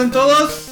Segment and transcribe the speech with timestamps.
[0.00, 0.70] ¿Cómo andan todos?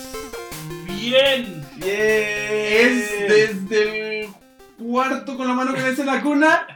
[0.87, 1.63] Bien.
[1.85, 4.31] Es desde el
[4.79, 6.67] cuarto con la mano que ves en la cuna.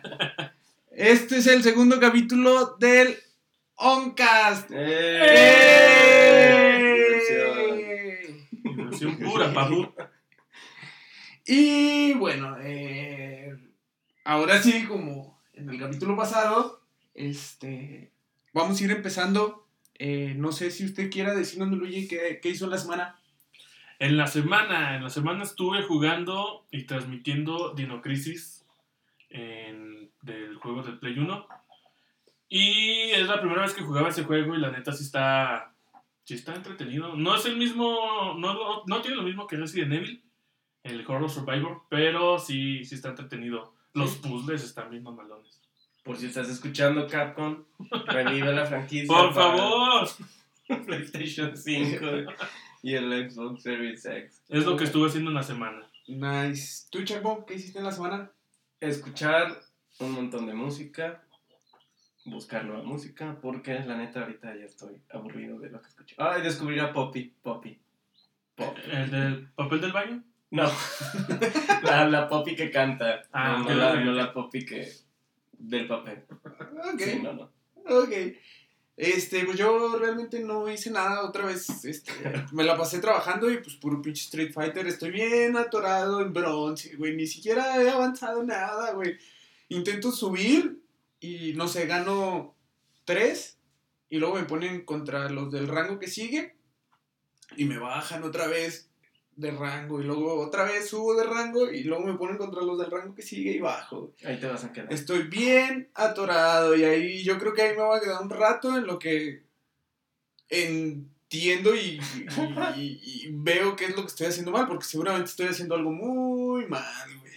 [0.91, 3.17] Este es el segundo capítulo del
[3.77, 4.69] Oncast.
[4.71, 5.33] ¡Eh!
[8.51, 9.89] Diversión pura, papu.
[11.47, 13.57] Y bueno, eh,
[14.25, 16.83] ahora sí, como en el capítulo pasado,
[17.15, 18.13] este,
[18.53, 19.62] vamos a ir empezando.
[19.95, 23.17] Eh, no sé si usted quiera decirnos, Luigi, qué, qué hizo en la semana.
[23.99, 28.67] En la semana, en la semana estuve jugando y transmitiendo Dino Crisis
[29.31, 31.47] en, del juego de Play 1.
[32.49, 35.73] Y es la primera vez que jugaba ese juego y la neta sí está,
[36.25, 37.17] sí está entretenido.
[37.17, 40.25] No es el mismo, no, no tiene lo mismo que Resident Evil,
[40.83, 43.75] el Horror Survivor, pero sí, sí está entretenido.
[43.95, 45.62] Los puzzles están bien mamalones.
[46.03, 47.65] Por si estás escuchando Capcom,
[48.07, 49.07] revive la franquicia.
[49.07, 50.09] ¡Por favor!
[50.87, 52.07] PlayStation 5
[52.83, 54.43] y el Xbox Series X.
[54.49, 55.87] Es lo que estuve haciendo en la semana.
[56.09, 56.89] Nice.
[56.91, 58.33] ¿Tú, Chapo, qué hiciste en la semana?
[58.81, 59.61] Escuchar
[60.01, 61.23] un montón de música,
[62.25, 66.17] buscar nueva música, porque la neta ahorita ya estoy aburrido de lo que escucho.
[66.19, 67.79] Ay, descubrir a Poppy, Poppy.
[68.57, 68.81] Poppy.
[68.91, 70.25] ¿El del papel del baño?
[70.51, 70.65] No,
[71.85, 73.23] la, la Poppy que canta.
[73.33, 74.91] Ah, no, la, no la Poppy que...
[75.63, 76.25] del papel.
[76.93, 77.01] Ok.
[77.01, 77.53] Sí, no, no.
[77.87, 78.13] Ok.
[78.97, 81.85] Este, pues yo realmente no hice nada otra vez.
[81.85, 82.13] Este,
[82.53, 84.87] me la pasé trabajando y pues puro pinche Street Fighter.
[84.87, 87.17] Estoy bien atorado en bronce, güey.
[87.17, 89.17] Ni siquiera he avanzado nada, güey.
[89.69, 90.83] Intento subir
[91.21, 92.55] y no sé, gano
[93.05, 93.59] tres.
[94.11, 96.57] Y luego me ponen contra los del rango que sigue.
[97.57, 98.91] Y me bajan otra vez
[99.37, 100.01] de rango.
[100.01, 101.71] Y luego otra vez subo de rango.
[101.71, 104.13] Y luego me ponen contra los del rango que sigue y bajo.
[104.25, 104.93] Ahí te vas a quedar.
[104.93, 108.77] Estoy bien atorado y ahí yo creo que ahí me voy a quedar un rato
[108.77, 109.43] en lo que
[110.49, 112.01] entiendo y,
[112.79, 115.75] y- y- y veo qué es lo que estoy haciendo mal, porque seguramente estoy haciendo
[115.75, 116.85] algo muy mal,
[117.21, 117.33] güey.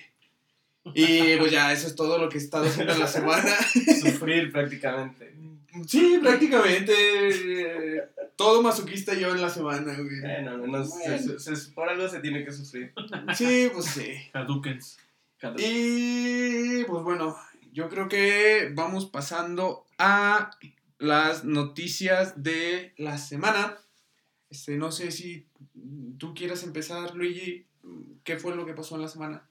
[0.93, 3.55] Y pues ya, eso es todo lo que he estado haciendo en la semana.
[4.01, 5.33] Sufrir prácticamente.
[5.87, 6.93] Sí, prácticamente
[7.27, 8.03] eh,
[8.35, 10.21] todo masoquista yo en la semana, güey.
[10.21, 12.93] Bueno, al menos se- se- se- por algo se tiene que sufrir.
[13.35, 14.11] Sí, pues sí.
[14.33, 14.79] Hadouken.
[15.57, 17.35] Y pues bueno,
[17.71, 20.51] yo creo que vamos pasando a
[20.97, 23.77] las noticias de la semana.
[24.49, 25.47] Este, no sé si
[26.17, 27.65] tú quieras empezar, Luigi.
[28.23, 29.47] ¿Qué fue lo que pasó en la semana?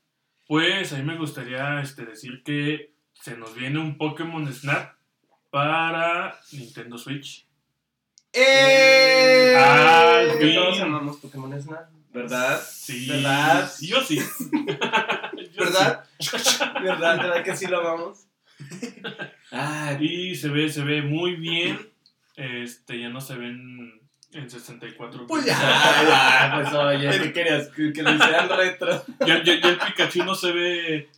[0.49, 4.95] Pues a mí me gustaría este, decir que se nos viene un Pokémon Snap
[5.55, 7.47] para Nintendo Switch.
[8.33, 9.55] ¡Eh!
[9.57, 10.55] Al Porque fin.
[10.57, 12.61] todos amamos Pokémon Snap, ¿verdad?
[12.69, 13.07] Sí.
[13.09, 13.71] ¿Verdad?
[13.81, 14.19] Yo sí.
[15.53, 16.05] Yo ¿Verdad?
[16.83, 17.19] ¿Verdad?
[17.19, 18.27] ¿Verdad que sí lo amamos?
[18.59, 18.95] Sí.
[20.01, 21.79] Y se ve, se ve muy bien.
[22.35, 24.01] Este, ya no se ven
[24.33, 25.29] en 64.
[25.29, 25.57] Pues ya.
[25.57, 27.69] ah, pues oye, ¿qué querías?
[27.69, 29.05] Que, que lo hicieran retro.
[29.21, 31.09] Ya, ya- ya el Pikachu no se ve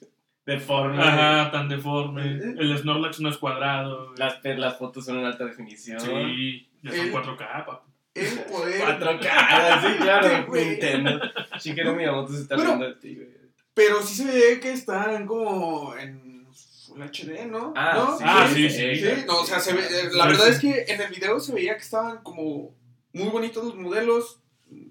[0.46, 1.02] Deforme.
[1.02, 2.22] ajá, tan deforme.
[2.22, 4.14] El Snorlax no es cuadrado.
[4.16, 6.00] Las, las fotos son en alta definición.
[6.00, 7.90] Sí, ya son El- 4K, papu.
[8.14, 8.80] El poder.
[8.80, 10.46] 4K, sí, claro.
[10.54, 11.20] Nintendo.
[11.60, 12.70] Shigeru Miyamoto se está Bueno.
[12.76, 13.28] riendo de ti, güey.
[13.74, 16.46] Pero sí se ve que están como en
[16.86, 17.74] Full HD, ¿no?
[17.76, 18.16] Ah, ¿No?
[18.16, 18.96] sí, Ah, sí, sí.
[18.96, 20.50] Sí, no, o sea, se ve, eh, la Sí, verdad sí.
[20.52, 22.74] es que en el video se veía que estaban como
[23.12, 24.40] muy bonitos los modelos,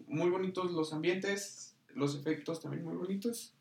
[0.08, 3.55] muy bonitos los ambientes, los efectos también muy bonitos.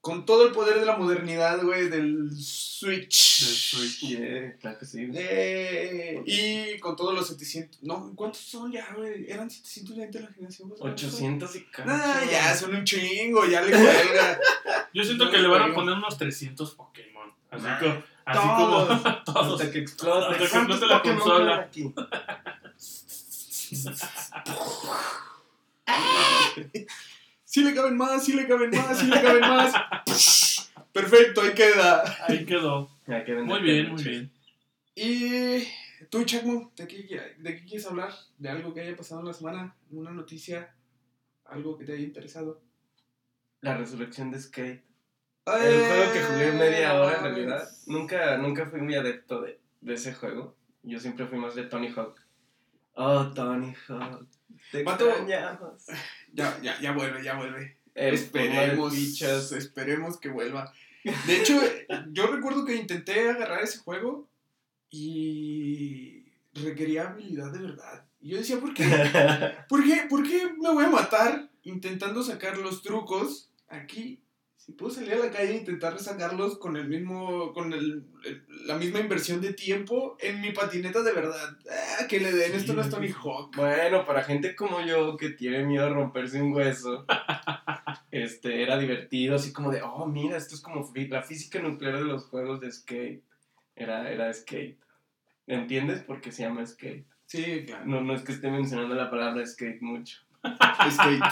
[0.00, 3.44] Con todo el poder de la modernidad, güey, del Switch.
[3.44, 4.00] Del Switch.
[4.00, 5.06] Yeah, claro que sí.
[5.14, 7.82] Eh, y con todos los 700.
[7.82, 9.30] No, ¿cuántos son ya, güey?
[9.30, 10.70] Eran 720 de la generación.
[10.70, 10.90] pasada?
[10.92, 11.90] 800 y cacho.
[11.92, 14.40] Ah, ya, son un chingo, ya le cuelga.
[14.94, 17.30] Yo siento No que le van a poner unos 300 Pokémon.
[17.50, 17.78] Así, Nah.
[17.78, 19.00] como, así Todos.
[19.00, 19.60] como todos.
[19.60, 20.26] Hasta que explote.
[20.26, 21.56] Hasta que ¿Cuántos explote la Pokémon consola.
[21.60, 21.92] aquí?
[27.50, 29.74] Sí le caben más, sí le caben más, sí le caben más.
[30.92, 32.04] Perfecto, ahí queda.
[32.28, 32.88] Ahí quedó.
[33.08, 34.32] Ya que Muy bien, muy bien.
[34.94, 35.66] Y
[36.10, 38.12] tú, Chacmo, ¿de qué, ¿de qué quieres hablar?
[38.38, 39.74] ¿De algo que haya pasado en la semana?
[39.90, 40.72] ¿Una noticia?
[41.44, 42.62] ¿Algo que te haya interesado?
[43.62, 44.84] La resurrección de Skate.
[45.46, 47.68] El juego que jugué media hora en realidad.
[47.86, 50.56] Nunca, nunca fui muy adepto de, de ese juego.
[50.84, 52.14] Yo siempre fui más de Tony Hawk.
[52.94, 54.28] Oh, Tony Hawk.
[54.70, 55.86] Te extrañamos.
[56.32, 57.76] Ya, ya, ya vuelve, ya vuelve.
[57.94, 59.52] El esperemos, bichos.
[59.52, 60.72] esperemos que vuelva.
[61.26, 61.60] De hecho,
[62.12, 64.28] yo recuerdo que intenté agarrar ese juego
[64.90, 66.24] y
[66.54, 68.04] requería habilidad de verdad.
[68.20, 68.84] Y yo decía, ¿por qué?
[69.68, 74.20] ¿Por qué, ¿Por qué me voy a matar intentando sacar los trucos aquí
[74.62, 78.44] si puedo salir a la calle e intentar sacarlos con el mismo, con el, el-
[78.66, 81.56] la misma inversión de tiempo en mi patineta de verdad,
[81.98, 83.08] ah, que le den, Sí, esto no es Tony.
[83.08, 83.56] Hawk.
[83.56, 87.06] Bueno, para gente como yo que tiene miedo a romperse un hueso,
[88.10, 92.04] este, era divertido, así como de, oh, mira, esto es como la física nuclear de
[92.04, 93.22] los juegos de skate.
[93.74, 94.78] Era, era skate.
[95.46, 97.06] ¿Entiendes por qué se llama skate?
[97.24, 97.86] Sí, claro.
[97.86, 100.18] No, no es que esté mencionando la palabra skate mucho.
[100.90, 101.22] Skate.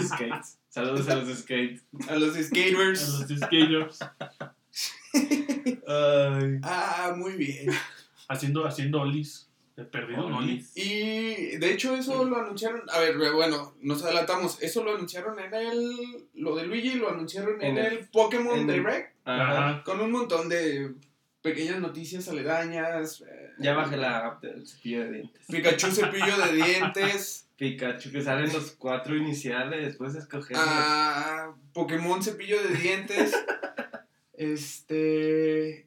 [0.00, 0.58] Skates.
[0.74, 1.82] Saludos a los skates.
[2.08, 3.08] A los A skaters.
[3.08, 3.98] los skaters.
[5.86, 6.58] Ay.
[6.62, 7.66] Ah, muy bien.
[8.28, 9.48] Haciendo, haciendo olis.
[9.76, 10.38] De perdido, ¿no?
[10.38, 10.70] Olis.
[10.76, 15.52] Y de hecho eso lo anunciaron, a ver, bueno, nos adelantamos, eso lo anunciaron en
[15.52, 19.68] el, lo de Luigi lo anunciaron en, En el, el- Pokémon en Direct, Ajá.
[19.70, 19.82] Ajá.
[19.84, 20.94] con un montón de
[21.42, 23.24] pequeñas noticias aledañas.
[23.58, 25.46] Ya bajé la app del cepillo de dientes.
[25.46, 30.56] Pikachu cepillo de dientes, Pikachu, que salen los cuatro iniciales, puedes escoger.
[30.58, 33.32] ah, Pokémon cepillo de dientes,
[34.34, 35.86] este,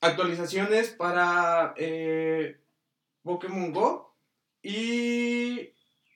[0.00, 2.58] actualizaciones para eh,
[3.22, 4.14] Pokémon Go
[4.62, 5.70] y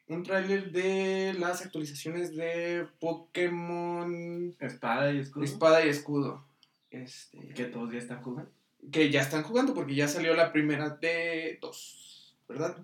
[0.09, 5.45] un tráiler de las actualizaciones de Pokémon Espada y escudo.
[5.45, 6.45] Espada y Escudo.
[6.91, 8.51] Este, Que todos ya están jugando.
[8.93, 12.77] Que ya están jugando porque ya salió la primera de dos, ¿verdad?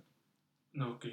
[0.72, 1.06] No, ok.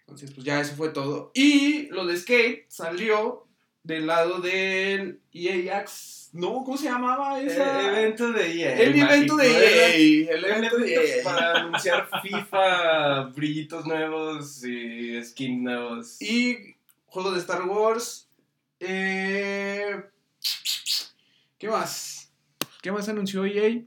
[0.00, 1.30] Entonces, pues ya eso fue todo.
[1.34, 3.46] Y lo de Skate salió
[3.82, 6.28] del lado del EA Axe.
[6.32, 7.88] No, ¿cómo se llamaba El esa?
[7.90, 8.78] evento de EA.
[8.80, 9.58] El evento de EA.
[9.58, 11.24] era El El evento de EA.
[11.24, 16.22] para anunciar FIFA, brillitos nuevos y skins nuevos.
[16.22, 16.74] Y
[17.06, 18.28] juego de Star Wars.
[18.80, 20.02] Eh,
[21.58, 22.32] ¿Qué más?
[22.82, 23.82] ¿Qué más anunció EA?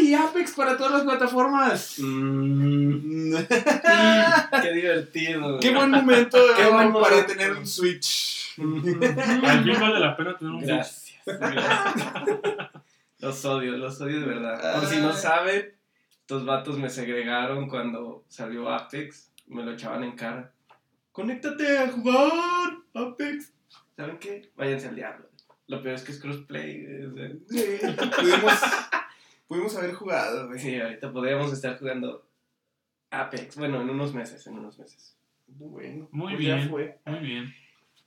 [0.00, 0.02] ¡Ah!
[0.02, 1.96] Y Apex para todas las plataformas.
[1.98, 3.34] Mm,
[4.62, 5.60] qué divertido.
[5.60, 7.26] Qué buen momento Qué eh, buen para momento.
[7.26, 8.54] tener un Switch.
[8.58, 11.20] Al fin vale la pena tener un Switch.
[11.26, 11.26] Gracias.
[13.18, 14.80] Los odio, los odio de verdad.
[14.80, 15.16] Por si no Ay.
[15.16, 15.74] saben,
[16.20, 19.30] estos vatos me segregaron cuando salió Apex.
[19.46, 20.52] Me lo echaban en cara.
[21.12, 22.78] ¡Conéctate a jugar!
[22.94, 23.52] ¡Apex!
[23.96, 24.50] ¿Saben qué?
[24.56, 25.28] Váyanse al diablo.
[25.66, 26.86] Lo peor es que es crossplay.
[27.48, 27.78] Sí,
[28.16, 28.54] pudimos,
[29.50, 30.60] pudimos haber jugado, güey.
[30.60, 32.24] Sí, ahorita podríamos estar jugando
[33.10, 33.56] Apex.
[33.56, 35.16] Bueno, en unos meses, en unos meses.
[35.48, 36.70] Bueno, Muy pues ya bien.
[36.70, 37.00] fue.
[37.04, 37.52] Muy bien.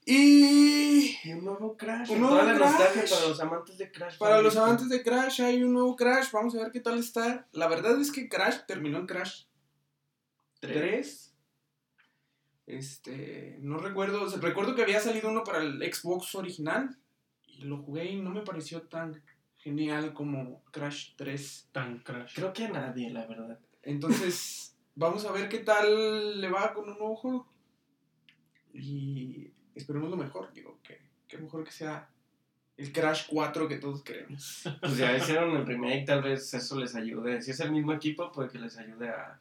[0.06, 2.10] Y un nuevo Crash.
[2.12, 2.72] Un Toda nuevo la Crash.
[2.72, 4.18] nostalgia para los amantes de Crash.
[4.18, 6.32] para los amantes de Crash hay un nuevo Crash.
[6.32, 7.46] Vamos a ver qué tal está.
[7.52, 9.44] La verdad es que Crash terminó en Crash
[10.62, 11.36] 3.
[12.68, 16.98] Este, no recuerdo, o sea, recuerdo que había salido uno para el Xbox original
[17.46, 19.22] y lo jugué y no me pareció tan
[19.64, 21.70] genial como Crash 3.
[21.72, 22.36] Tan crash.
[22.36, 23.60] Creo que a nadie, la verdad.
[23.82, 27.48] Entonces, vamos a ver qué tal le va con un nuevo juego.
[28.74, 32.10] Y esperemos lo mejor, digo, que, que mejor que sea
[32.76, 34.64] el Crash 4 que todos queremos.
[34.82, 37.42] Pues ya hicieron el remake, tal vez eso les ayude.
[37.42, 39.40] Si es el mismo equipo, puede que les ayude a,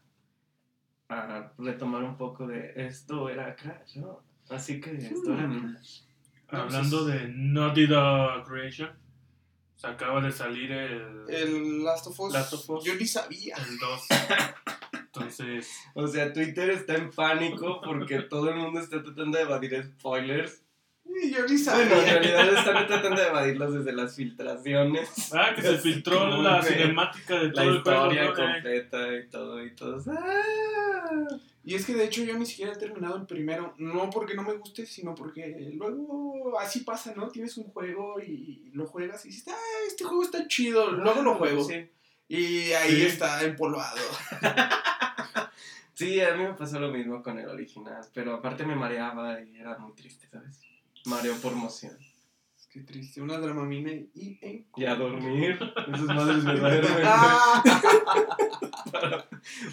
[1.09, 4.21] a retomar un poco de esto era Crash, ¿no?
[4.51, 5.49] Así que esto era.
[5.49, 6.03] Crash.
[6.49, 8.91] Hablando de Naughty Dog Creation,
[9.83, 12.85] se acaba de salir el, El Last of Us, Last of Us.
[12.85, 13.57] yo ni sabía.
[13.57, 14.03] el 2.
[14.93, 19.83] Entonces, O sea, Twitter está en pánico porque todo el mundo está tratando de evadir
[19.99, 20.63] spoilers.
[21.05, 21.87] Y Yo ni sabía.
[21.95, 25.33] Bueno, en realidad están tratando de evadirlos desde las filtraciones.
[25.35, 28.25] ah, que se filtró la cinemática de La todo el historia.
[28.25, 30.09] Eh, completa y todo y todos.
[30.09, 31.27] ¡ah!
[31.65, 33.75] Y es que de hecho yo ni siquiera he terminado el primero.
[33.79, 37.29] No porque no me guste, sino porque luego así pasa, ¿no?
[37.29, 40.91] Tienes un juego y lo juegas y dices, ah, este juego está chido.
[40.91, 41.63] Luego lo juego.
[41.65, 41.89] Sí.
[42.29, 43.03] Y ahí Sí.
[43.07, 44.01] está empolvado.
[45.95, 49.57] Sí, a mí me pasó lo mismo con el original, pero aparte me mareaba y
[49.59, 50.59] era muy triste, ¿sabes?
[51.07, 51.97] Mareo por emoción.
[52.71, 54.67] Qué triste, una dramamina y en...
[54.77, 57.07] Y a dormir, esas madres me duermen.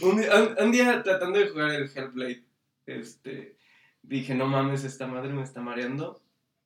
[0.01, 2.43] Un, día, un- un día tratando de jugar el Hellblade,
[2.86, 3.57] este,
[4.01, 6.21] dije, no mames, esta madre me está mareando,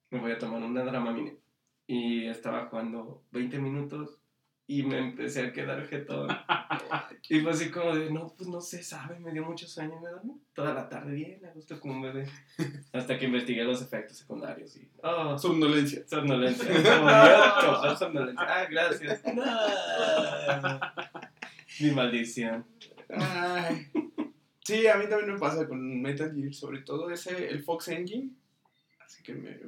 [0.10, 1.38] me voy a tomar una dramamine.
[1.86, 4.20] Y estaba jugando 20 minutos
[4.66, 6.30] y me empecé a quedar jetón.
[7.30, 10.10] y fue así como de, no, pues no sé, sabe, me dio mucho sueño, me
[10.10, 12.28] dormí toda la tarde bien, a gusto como un bebé.
[12.94, 16.08] Hasta que investigué los efectos secundarios y, oh, somnolencia.
[16.08, 16.66] Somnolencia.
[16.74, 18.46] Yo, causar somnolencia.
[18.48, 19.22] Ah, gracias.
[19.34, 20.80] No.
[21.82, 22.66] Mi maldición.
[23.10, 23.88] Ay.
[24.64, 28.30] Sí, a mí también me pasa con Metal Gear, sobre todo ese, el Fox Engine.
[29.06, 29.60] Así que me...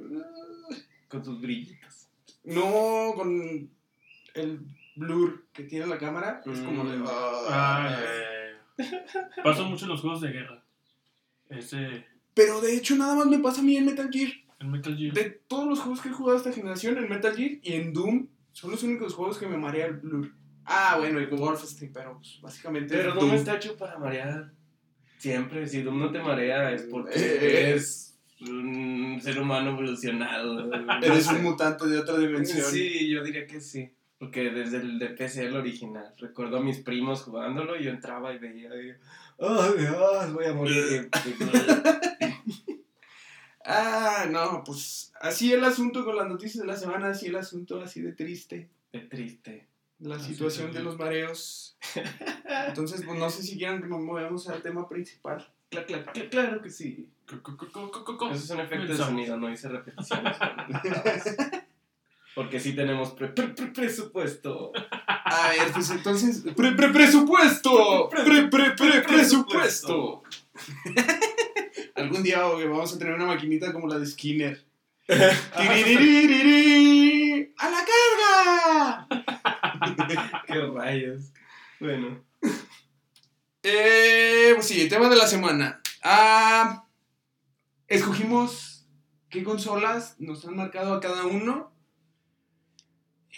[1.08, 2.08] Con tus brillitos.
[2.44, 3.70] No, con
[4.34, 4.60] el
[4.96, 6.42] blur que tiene la cámara.
[6.44, 6.96] Es como de...
[6.98, 7.04] Mm.
[7.08, 7.96] ah.
[8.78, 8.82] Ah.
[9.44, 10.64] Pasó mucho en los juegos de guerra.
[11.48, 12.04] Ese.
[12.34, 14.30] Pero de hecho nada más me pasa a mí en Metal Gear.
[14.60, 15.14] En Metal Gear.
[15.14, 18.26] De todos los juegos que he jugado esta generación, en Metal Gear y en Doom,
[18.52, 20.32] son los únicos juegos que me marea el blur.
[20.64, 22.94] Ah, bueno, y con Wolfenstein, pero pues, básicamente.
[22.96, 24.52] Pero es Doom está hecho para marear.
[25.18, 27.70] Siempre, si Doom no te marea es porque Eh.
[27.70, 30.70] eres un ser humano evolucionado.
[31.02, 32.66] Eres un mutante de otra dimensión.
[32.70, 33.95] Sí, yo diría que sí.
[34.18, 38.32] Porque desde el de PC, el original, recuerdo a mis primos jugándolo y yo entraba
[38.32, 38.94] y veía, y,
[39.38, 40.32] ¡ay, Dios!
[40.32, 41.10] Voy a morir.
[43.68, 47.80] Ah, no, pues así el asunto con las noticias de la semana, así el asunto
[47.80, 48.68] así de triste.
[48.92, 49.66] Qué triste.
[49.98, 51.76] La Así situación de los mareos.
[52.68, 55.44] Entonces, pues no sé si quieran que nos movamos al tema principal.
[55.68, 57.08] Claro, claro, claro, claro que sí.
[57.26, 60.36] Eso es un efecto de sonido, no hice repeticiones.
[62.36, 64.70] Porque sí tenemos pre- pre- pre- presupuesto.
[65.06, 66.42] A ver, pues entonces.
[66.56, 68.10] ¡Pre, pre, presupuesto!
[68.10, 70.22] ¡Pre, pre, pre, presupuesto!
[71.94, 74.62] Algún día güey, vamos a tener una maquinita como la de Skinner.
[75.08, 75.62] ¡A
[77.70, 79.08] la carga!
[80.46, 81.32] Qué rayos.
[81.80, 82.22] Bueno.
[83.62, 85.80] Eh, pues sí, el tema de la semana.
[86.02, 86.84] Ah,
[87.88, 88.86] escogimos
[89.30, 91.74] qué consolas nos han marcado a cada uno.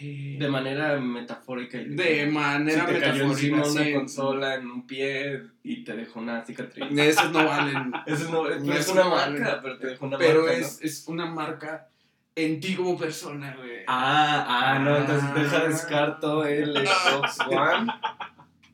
[0.00, 3.88] Eh, De manera metafórica y de manera si te cayó encima metafórica.
[3.90, 6.86] una consola en un pie y te dejó una cicatriz.
[6.96, 7.92] Esos no valen.
[8.06, 10.56] Eso no, es, No, es eso una marca, pero te dejó una Pero marca.
[10.56, 11.88] es, es una marca
[12.36, 13.78] en ti como persona, güey.
[13.88, 15.68] Ah, ah, no, entonces deja Ah.
[15.68, 17.92] descarto el Xbox One.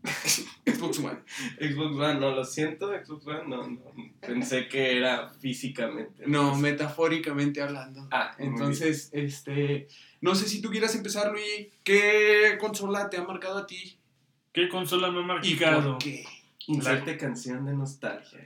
[0.67, 1.19] Xbox One.
[1.61, 3.81] Xbox One, no, lo siento, Xbox One, no, no.
[4.21, 6.25] Pensé que era físicamente.
[6.27, 8.09] No, metafóricamente hablando.
[8.11, 9.89] Ah, muy Entonces, este.
[10.21, 11.69] No sé si tú quieras empezar, Luis.
[11.85, 13.99] ¿Qué consola te ha marcado a ti?
[14.53, 15.93] ¿Qué consola me ha ¿Y marcado?
[15.93, 16.25] por qué?
[16.67, 18.45] Inserte canción de nostalgia.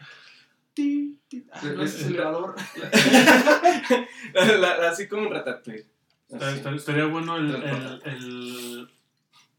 [0.75, 1.45] Ti, ti.
[1.53, 2.55] Ah, no es acelerador.
[4.35, 5.87] La- la- así como un ratatouille.
[6.77, 8.89] Estaría bueno el, el, el-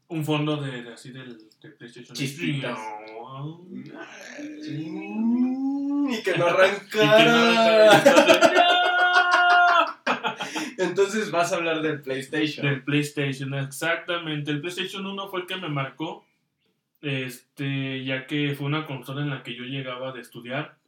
[0.08, 2.16] un fondo de, de así del de PlayStation.
[2.16, 2.78] Chispitas.
[3.68, 8.02] Y que no Y que no arrancara.
[10.78, 12.64] Entonces vas a hablar del PlayStation.
[12.66, 14.50] Del PlayStation, exactamente.
[14.50, 16.26] El PlayStation 1 fue el que me marcó.
[17.02, 20.78] Este, ya que fue una consola en la que yo llegaba de estudiar.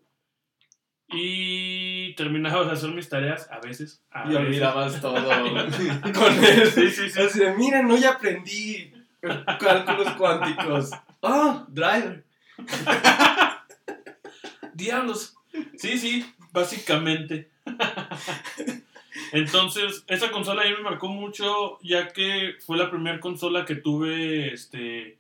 [1.15, 4.03] Y terminaba de hacer mis tareas a veces.
[4.11, 4.41] A Y veces.
[4.47, 5.15] olvidabas todo
[6.15, 6.67] con él.
[6.73, 7.21] Sí, sí, sí.
[7.21, 8.93] Así de, mira, no, ya aprendí
[9.61, 10.91] cálculos cuánticos.
[11.23, 12.25] Ah, driver.
[14.75, 15.37] Diablos.
[15.77, 17.51] Sí, sí, básicamente.
[19.33, 23.77] Entonces, esa consola a mí me marcó mucho, ya que fue la primera consola que
[23.77, 25.19] tuve, este,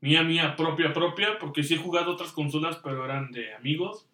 [0.00, 4.06] mía, mía, propia, propia, porque sí he jugado otras consolas, pero eran de amigos,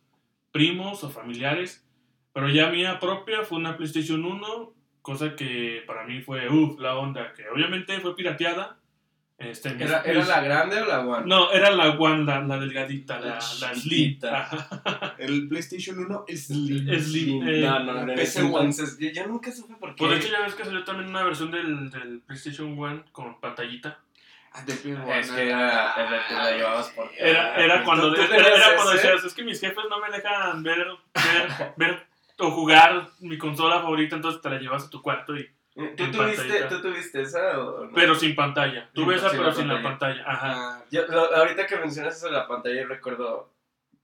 [0.52, 1.84] primos o familiares.
[2.32, 6.96] Pero ya mía propia fue una PlayStation 1, cosa que para mí fue, uff, la
[6.96, 8.78] onda, que obviamente fue pirateada.
[9.38, 11.26] Este, mis- ¿Era, ¿Era mis- la grande o la one?
[11.26, 14.18] No, era la One, la, la delgadita, la, La la Slim.
[15.18, 16.88] El PlayStation 1 es Slim.
[16.88, 17.46] Es Slim.
[17.46, 18.72] eh, no, no, ese One.
[18.72, 19.98] yo, yo nunca supe por qué.
[19.98, 23.38] Pues de hecho ya ves que salió también una versión del, del PlayStation 1 con
[23.40, 23.98] pantallita.
[24.52, 28.14] Ah, de Play es One, que era, era, te la llevabas por Era, era cuando,
[28.14, 30.78] ¿Tú era, cuando decías, es que mis jefes no me dejan ver,
[31.14, 32.06] ver, ver
[32.38, 35.46] o jugar mi consola favorita, entonces te la llevas a tu cuarto y...
[35.96, 36.62] ¿Tú tuviste.
[36.70, 37.92] ¿Tú tuviste esa o no?
[37.94, 38.88] Pero sin pantalla.
[38.94, 40.22] Tuve Sin- esa sin pero la sin la pantalla.
[40.26, 40.52] Ajá.
[40.78, 43.52] Ah, Yo, lo- ahorita que mencionas eso de la pantalla, yo recuerdo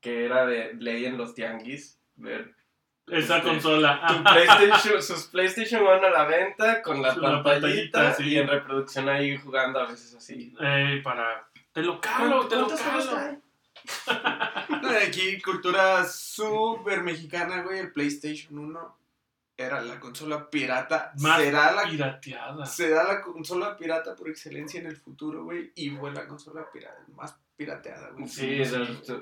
[0.01, 2.55] que era de ley en los tianguis ver
[3.07, 4.05] Esa este, consola.
[4.07, 4.23] tu.
[4.23, 8.29] PlayStation, sus PlayStation One a la venta con la Con la pantallita, pantallita, sí.
[8.29, 10.55] y en reproducción ahí jugando a veces así.
[10.61, 11.49] Eh, para...
[11.73, 13.39] Te lo calo, te lo ¿Cuántos juegos calo.
[15.07, 17.79] aquí, cultura súper mexicana, güey.
[17.79, 18.97] El PlayStation 1
[19.63, 21.13] era la consola pirata.
[21.21, 22.67] Más será la, pirateada.
[22.67, 25.73] será la consola pirata por excelencia en el futuro, güey.
[25.75, 28.29] Y fue la consola pirata, más pirateada, güey.
[28.29, 28.63] Sí,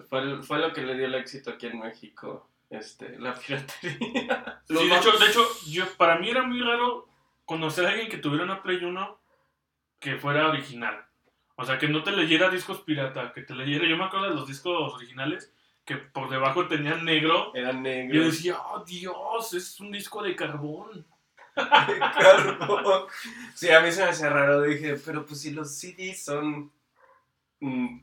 [0.08, 4.62] fue, fue lo que le dio el éxito aquí en México, este, la piratería.
[4.68, 7.08] Los Sí, de hecho, de hecho yo, para mí era muy raro
[7.44, 9.20] conocer a alguien que tuviera una Play 1
[9.98, 11.04] que fuera original.
[11.56, 13.86] O sea, que no te leyera discos pirata, que te leyera...
[13.86, 15.52] Yo me acuerdo de los discos originales
[15.90, 17.52] que por debajo tenían negro.
[17.52, 18.24] Era Y yo negro.
[18.26, 21.04] decía, oh Dios, es un disco de carbón.
[21.54, 23.06] carbón.
[23.56, 26.70] Sí, a mí se me hacía raro, dije, pero pues si los CDs son
[27.58, 28.00] mm,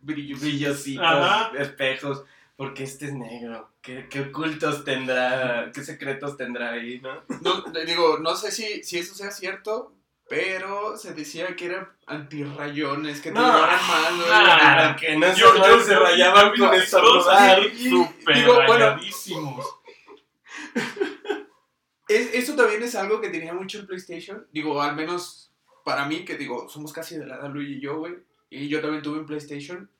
[0.00, 0.40] brillos.
[0.40, 1.52] brillositos, Ajá.
[1.58, 2.24] espejos,
[2.56, 3.70] porque este es negro.
[3.80, 7.22] ¿Qué, qué ocultos tendrá, qué secretos tendrá ahí, no?
[7.40, 9.92] No, digo, no sé si, si eso sea cierto,
[10.28, 13.46] pero se decía que eran antirrayones, que te No.
[13.46, 14.28] llevaran mal, güey.
[14.30, 17.62] Ah, que no Yo- yo- se rayaban con estornudar.
[17.76, 19.66] Súper Digo, bueno, rayadísimos.
[22.08, 24.46] Es, eso también es algo que tenía mucho el PlayStation.
[24.52, 25.52] Digo, al menos
[25.84, 28.14] para mí, que digo, somos casi de la edad Luis y yo, güey.
[28.50, 29.90] Y yo también tuve un PlayStation.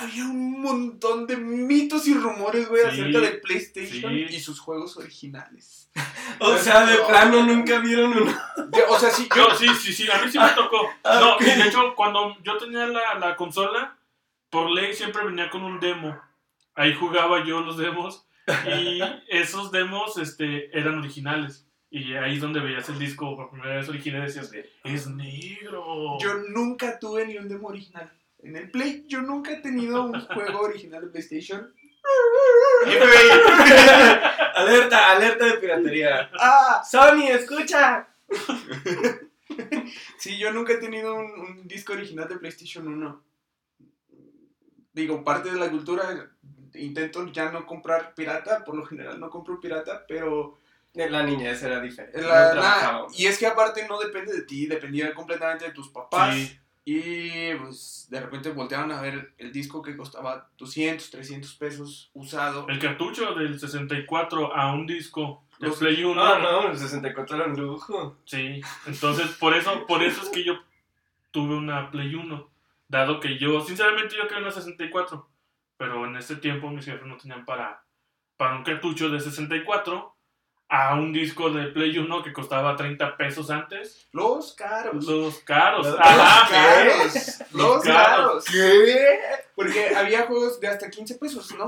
[0.00, 4.26] Había un montón de mitos y rumores, güey, Sí, acerca del PlayStation sí.
[4.30, 5.90] y sus juegos originales.
[6.40, 8.32] O sea, de plano nunca vieron uno.
[8.68, 9.48] De- o sea, sí, yo...
[9.48, 10.88] Yo, sí, sí, sí, a mí sí me tocó.
[11.02, 13.96] Ah, No, y de hecho, cuando yo tenía la, la consola,
[14.50, 16.16] por ley siempre venía con un demo.
[16.74, 18.24] Ahí jugaba yo los demos
[18.66, 21.66] y esos demos este, eran originales.
[21.90, 24.52] Y ahí es donde veías el disco por primera vez original y decías,
[24.84, 26.18] es negro.
[26.20, 28.12] Yo nunca tuve ni un demo original.
[28.42, 31.72] En el Play, yo nunca he tenido un juego original de PlayStation.
[34.54, 36.30] alerta, alerta de piratería.
[36.38, 36.82] ¡Ah!
[36.88, 38.08] Sony, escucha.
[40.18, 43.22] Sí, yo nunca he tenido un, un disco original de PlayStation 1.
[44.92, 46.30] Digo, parte de la cultura,
[46.74, 50.58] intento ya no comprar pirata, por lo general no compro pirata, pero...
[50.94, 52.20] La niñez era diferente.
[52.20, 56.34] la- no y es que aparte no depende de ti, dependía completamente de tus papás.
[56.34, 56.58] Sí.
[56.90, 62.66] Y pues de repente voltearon a ver el disco que costaba 200, 300 pesos usado.
[62.68, 66.24] El cartucho del 64 a un disco Los- Play 1.
[66.24, 68.16] Ah, no, el 64 era un lujo.
[68.24, 70.54] Sí, entonces por eso, por eso es que yo
[71.30, 72.50] tuve una Play 1.
[72.88, 75.28] Dado que yo, sinceramente, yo quería una 64.
[75.76, 77.84] Pero en ese tiempo mis jefes no tenían para,
[78.38, 80.16] para un cartucho de 64
[80.70, 84.06] a un disco de Play 1 que costaba 30 pesos antes.
[84.12, 85.04] Los caros.
[85.06, 85.86] Los caros.
[85.86, 86.48] Los Ajá.
[86.50, 87.14] caros.
[87.52, 87.84] Los caros.
[87.84, 88.44] caros.
[88.44, 89.18] ¿Qué?
[89.54, 91.66] Porque había juegos de hasta 15 pesos, ¿no?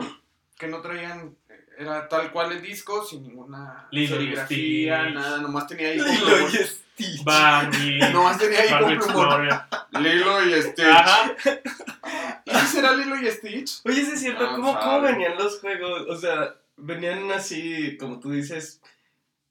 [0.58, 1.34] Que no traían,
[1.78, 5.14] era tal cual el disco, sin ninguna Lilo y serigrafía, Stitch.
[5.14, 6.80] nada, nomás tenía ahí Lilo y Stitch.
[7.24, 7.98] Barbie.
[8.12, 9.48] Nomás tenía ahí con plumón.
[9.92, 10.84] Lilo y Stitch.
[10.86, 11.34] Ajá.
[12.44, 13.80] ¿Y será Lilo y Stitch?
[13.86, 14.78] Oye, sí es cierto, Ah, ¿cómo.
[14.78, 16.02] ¿cómo venían los juegos?
[16.10, 18.80] O sea, venían así, como tú dices,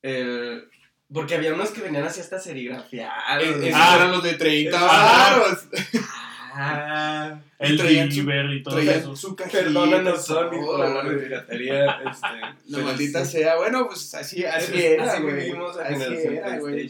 [0.02, 0.70] el...
[1.12, 3.44] Porque había unos que venían así hasta serigrafiados.
[3.44, 3.96] Eh, esos Ah.
[3.96, 5.40] eran los de 30 Ah.
[5.40, 5.68] varos.
[6.52, 9.16] Ah, El traían su- Diver y todo Traían eso.
[9.16, 9.60] su cajita.
[9.64, 11.86] perdónanos, Sony, por hablar de piratería.
[12.10, 12.28] Este,
[12.68, 13.32] La pero maldita sí.
[13.38, 13.56] sea.
[13.58, 15.36] Bueno, pues así, así Así era, güey.
[15.36, 16.90] vivimos la Así generación era, güey.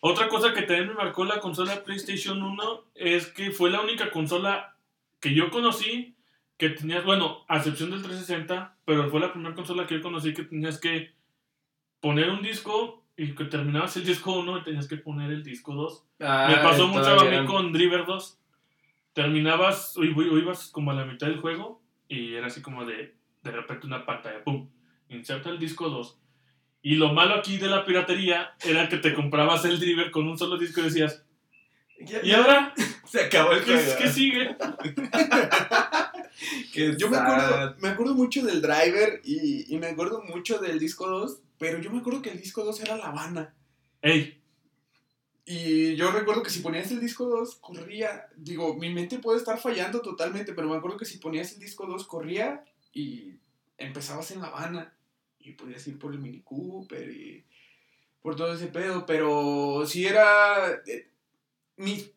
[0.00, 4.10] Otra cosa que también me marcó la consola PlayStation 1 es que fue la única
[4.10, 4.76] consola
[5.20, 6.14] que yo conocí
[6.58, 10.34] que tenías, bueno, a excepción del 360, pero fue la primera consola que yo conocí
[10.34, 11.12] que tenías que
[12.00, 15.72] poner un disco y que terminabas el disco 1 y tenías que poner el disco
[15.74, 16.04] 2.
[16.18, 18.38] Me Ah, pasó mucho a mí con Driver 2.
[19.12, 22.84] Terminabas o iba- o ibas como a la mitad del juego y era así como
[22.84, 24.68] de de repente una pantalla, pum,
[25.08, 26.20] inserta el disco 2.
[26.82, 30.36] Y lo malo aquí de la piratería era que te comprabas el Driver con un
[30.38, 31.24] solo disco y decías,
[32.00, 32.72] Ya- ¿y ahora?
[33.06, 33.92] Se acabó el ¿Qué, juego.
[33.98, 34.56] qué sigue?
[36.72, 40.78] Qué Yo me acuerdo, me acuerdo mucho del driver y, y me acuerdo mucho del
[40.78, 43.54] disco 2, pero yo me acuerdo que el disco 2 era La Habana.
[44.02, 44.40] Ey,
[45.44, 48.28] Y yo recuerdo que si ponías el disco 2, corría.
[48.36, 51.86] Digo, mi mente puede estar fallando totalmente, pero me acuerdo que si ponías el disco
[51.86, 53.34] 2, corría y
[53.78, 54.94] empezabas en La Habana.
[55.38, 57.44] Y podías ir por el Mini Cooper y
[58.20, 59.06] por todo ese pedo.
[59.06, 60.82] Pero si era.
[60.86, 61.10] eh,
[61.76, 62.10] mis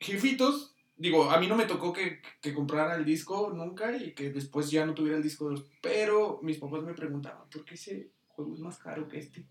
[0.00, 4.30] jefitos, digo, a mí no me tocó que, que comprara el disco nunca y que
[4.30, 5.64] después ya no tuviera el disco 2.
[5.80, 9.46] Pero mis papás me preguntaban, ¿por qué ese juego es más caro que este?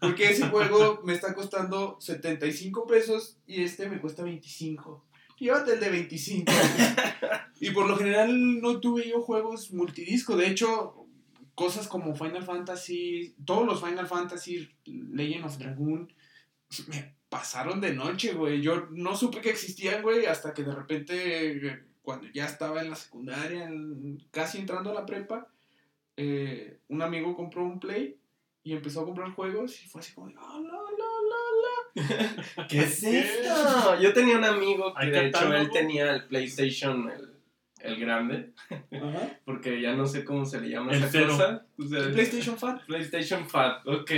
[0.00, 5.04] Porque ese juego me está costando 75 pesos y este me cuesta 25.
[5.38, 6.52] Llévate el de 25.
[7.60, 10.36] y por lo general no tuve yo juegos multidisco.
[10.36, 11.06] De hecho,
[11.54, 16.12] cosas como Final Fantasy, todos los Final Fantasy, Legend of Dragoon,
[16.88, 18.60] me pasaron de noche, güey.
[18.62, 22.94] Yo no supe que existían, güey, hasta que de repente, cuando ya estaba en la
[22.94, 25.48] secundaria, en- casi entrando a la prepa,
[26.16, 28.16] eh, un amigo compró un Play
[28.62, 31.10] y empezó a comprar juegos y fue así como, de, "Ah, la, la,
[31.64, 34.00] la, ¿Qué es esto?
[34.00, 37.30] Yo tenía un amigo que ¿Hay de hecho él tenía el PlayStation, el,
[37.80, 38.52] el grande,
[38.90, 39.08] la".
[39.08, 39.40] Ajá.
[39.44, 41.26] porque ya no sé cómo se le llama El esa cero.
[41.32, 41.66] cosa.
[41.80, 42.80] O sea, El PlayStation Fan.
[42.86, 44.10] PlayStation Fat, ok.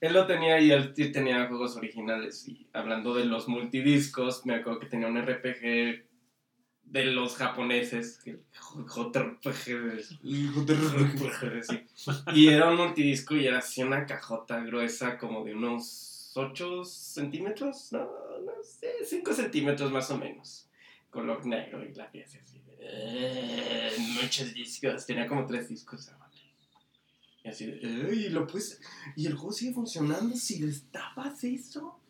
[0.00, 2.46] Él lo tenía y él tenía juegos originales.
[2.48, 6.04] Y hablando de los multidiscos, me acuerdo que tenía un RPG
[6.84, 8.20] de los japoneses.
[8.26, 8.40] el
[8.86, 10.18] JRPG.
[10.22, 11.80] JRPG, sí.
[12.34, 17.92] Y era un multidisco y era así una cajota gruesa como de unos 8 centímetros,
[17.92, 20.68] no, no sé, 5 centímetros más o menos.
[21.10, 22.60] Color negro y la pieza así.
[22.78, 23.90] "Eh,
[24.22, 26.12] muchos discos, tenía como tres discos.
[27.46, 27.78] Y así de,
[28.10, 28.80] "Ey, lo puedes-
[29.14, 32.00] y el juego sigue funcionando si destapas eso.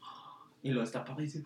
[0.63, 1.45] Y lo destapaba y dice,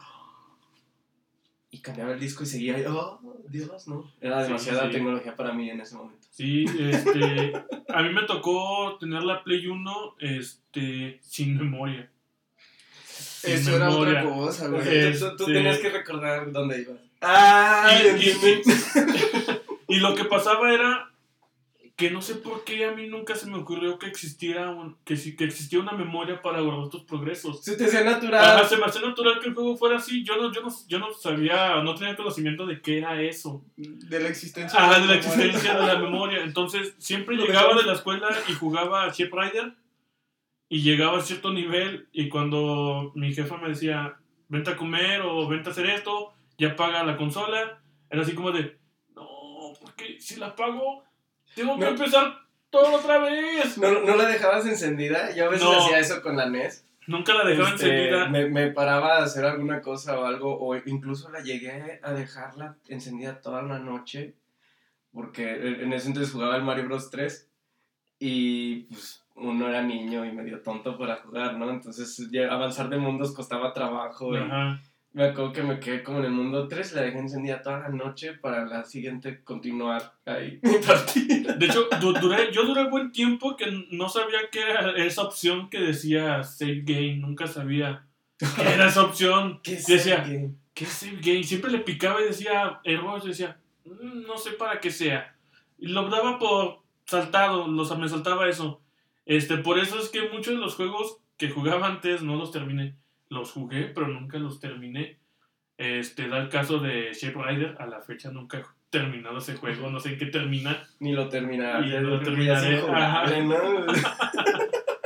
[1.72, 4.08] y cambiaba el disco y seguía oh, Dios, no.
[4.20, 6.24] Era demasiada tecnología para mí en ese momento.
[6.30, 7.52] Sí, este,
[7.88, 12.08] a mí me tocó tener la Play 1 este, sin memoria.
[13.42, 15.12] Eso era otra cosa, güey.
[15.18, 16.98] Tú, tú, este tenías que recordar dónde ibas.
[17.20, 18.54] Ah, y,
[19.94, 21.09] y, lo que pasaba era
[22.00, 25.14] que no sé por qué a mí nunca se me ocurrió que existiera un, que,
[25.36, 27.62] que existía una memoria para guardar tus progresos.
[27.62, 28.66] Se te hacía natural.
[28.66, 30.24] se me hacía natural que el juego fuera así.
[30.24, 33.66] Yo no, yo no, yo no sabía, no tenía conocimiento de qué era eso.
[33.76, 34.80] De la existencia.
[34.98, 36.42] De la, existencia de la memoria.
[36.42, 39.74] Entonces, siempre llegaba de la escuela y jugaba a Chip Rider
[40.70, 44.16] y llegaba a cierto nivel y cuando mi jefa me decía,
[44.48, 48.52] vente a comer o vente a hacer esto, ya paga la consola, era así como
[48.52, 48.78] de,
[49.14, 49.28] no,
[49.82, 51.09] porque si la pago
[51.54, 53.78] tengo que empezar todo otra vez.
[53.78, 55.34] ¿No, ¿No la dejabas encendida?
[55.34, 56.86] Yo a veces hacía eso con la NES.
[57.06, 58.28] Nunca la dejaba este, encendida.
[58.28, 62.76] Me, me, paraba a hacer alguna cosa o algo, o incluso la llegué a dejarla
[62.88, 64.34] encendida toda una noche,
[65.12, 67.10] porque en ese entonces jugaba el Mario Bros.
[67.10, 67.48] 3
[68.20, 71.70] y pues uno era niño y medio tonto para jugar, ¿no?
[71.70, 74.36] Entonces avanzar de mundos costaba trabajo.
[74.36, 74.80] Ajá
[75.12, 77.88] me acuerdo que me quedé como en el mundo 3, la dejé encendida toda la
[77.88, 81.54] noche para la siguiente continuar ahí mi partida.
[81.54, 85.80] De hecho, duré, yo duré buen tiempo que no sabía qué era esa opción que
[85.80, 88.06] decía save game, nunca sabía
[88.38, 89.60] qué era esa opción.
[89.64, 90.24] ¿Qué decía,
[90.74, 91.42] ¿qué save game?
[91.42, 95.34] Siempre le picaba y decía error, decía, mm, no sé para qué sea.
[95.78, 98.80] Y lo daba por saltado, los, me saltaba eso.
[99.26, 102.99] Este, por eso es que muchos de los juegos que jugaba antes no los terminé
[103.30, 105.18] los jugué, pero nunca los terminé.
[105.78, 109.88] Este, da el caso de Shape Rider, a la fecha nunca he terminado ese juego,
[109.88, 110.86] no sé en qué termina.
[110.98, 111.86] Ni lo terminaré.
[111.86, 112.82] Ni lo terminaré.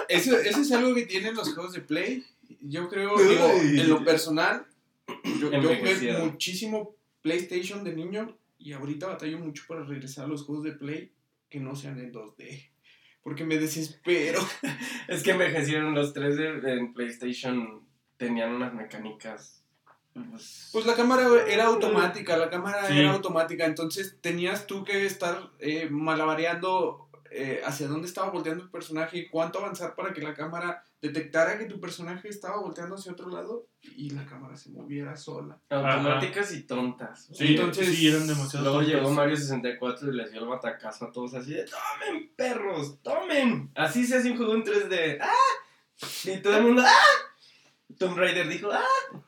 [0.08, 2.24] Eso, eso es algo que tienen los juegos de Play.
[2.60, 4.66] Yo creo, digo, en lo personal,
[5.40, 10.44] yo, yo jugué muchísimo PlayStation de niño y ahorita batallo mucho para regresar a los
[10.44, 11.12] juegos de Play
[11.48, 12.70] que no sean en 2D.
[13.22, 14.40] Porque me desespero.
[15.08, 17.84] es que envejecieron los 3D en PlayStation
[18.24, 19.62] tenían unas mecánicas.
[20.12, 25.50] Pues, pues la cámara era automática, la cámara era automática, entonces tenías tú que estar
[25.58, 30.34] eh, malabareando eh, hacia dónde estaba volteando el personaje y cuánto avanzar para que la
[30.34, 35.16] cámara detectara que tu personaje estaba volteando hacia otro lado y la cámara se moviera
[35.16, 35.58] sola.
[35.68, 37.28] Automáticas y tontas.
[37.32, 41.12] Sí, entonces sí, eran demasiado Luego llegó Mario 64 y les dio el batacazo a
[41.12, 43.02] todos así de ¡Tomen, perros!
[43.02, 43.72] ¡Tomen!
[43.74, 45.18] Así se hace un juego en 3D.
[45.20, 45.28] ¡Ah!
[46.24, 47.33] Y todo el mundo ¡Ah!
[47.98, 49.22] Tomb Raider dijo, ¡ah!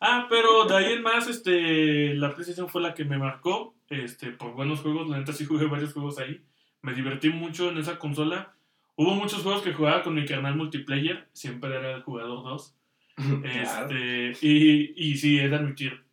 [0.00, 4.32] Ah, pero de ahí en más, este, la PlayStation fue la que me marcó, este,
[4.32, 6.42] por buenos juegos, la neta sí jugué varios juegos ahí,
[6.82, 8.54] me divertí mucho en esa consola,
[8.96, 12.76] hubo muchos juegos que jugaba con mi canal multiplayer, siempre era el jugador 2,
[13.44, 16.04] este, y, y sí, he de admitir,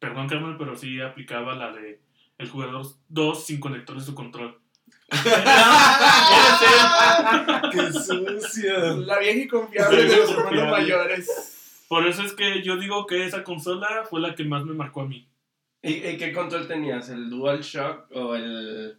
[0.00, 2.00] perdón carnal, pero sí aplicaba la de
[2.38, 4.58] el jugador 2 sin conector de su control.
[7.72, 8.96] ¡Qué sucio!
[8.98, 11.84] La vieja y confiable de los hermanos mayores.
[11.88, 15.00] Por eso es que yo digo que esa consola fue la que más me marcó
[15.02, 15.26] a mí.
[15.82, 17.08] ¿Y, qué control tenías?
[17.08, 18.96] ¿El DualShock o el.?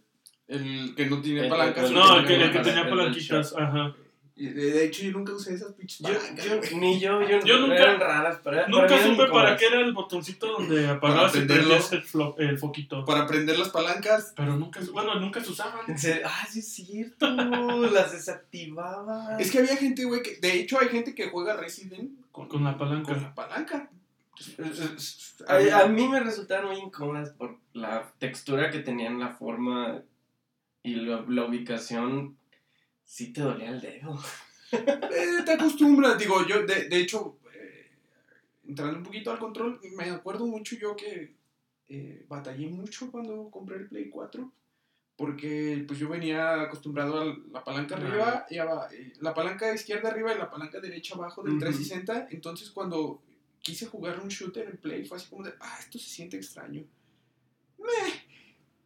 [0.48, 1.90] El que no tiene palancas.
[1.90, 3.94] No, el que, tenía palanquitas, ajá.
[4.34, 8.38] De hecho, yo nunca usé esas pinches yo, Ni yo, yo, yo nunca, eran raras.
[8.38, 12.02] Para, nunca supe para qué era el botoncito donde apagabas y prendías el,
[12.38, 13.04] el, foquito.
[13.04, 14.32] Para prender las palancas.
[14.34, 15.80] Pero nunca, bueno, nunca se usaban.
[16.24, 17.30] Ah, sí es cierto.
[17.92, 19.36] las desactivaba.
[19.38, 20.36] Es que había gente, güey, que.
[20.36, 23.12] De hecho, hay gente que juega Resident con, con la palanca.
[23.12, 23.90] Con la palanca.
[25.46, 30.02] A, a, mí me resultaron muy incómodas por la textura que tenían, la forma
[30.82, 32.36] y la, la ubicación
[33.04, 34.18] sí te dolía el dedo.
[34.74, 37.90] Eh, te acostumbras, digo, yo, de, de hecho, eh,
[38.66, 41.34] entrando un poquito al control, me acuerdo mucho yo que
[41.90, 44.50] eh, batallé mucho cuando compré el Play 4,
[45.14, 48.56] porque pues yo venía acostumbrado a la palanca arriba, y
[49.20, 53.22] la palanca izquierda arriba y la palanca derecha abajo del 360, entonces cuando
[53.60, 56.82] quise jugar un shooter en Play fue así como de, ah, esto se siente extraño.
[57.78, 58.31] Me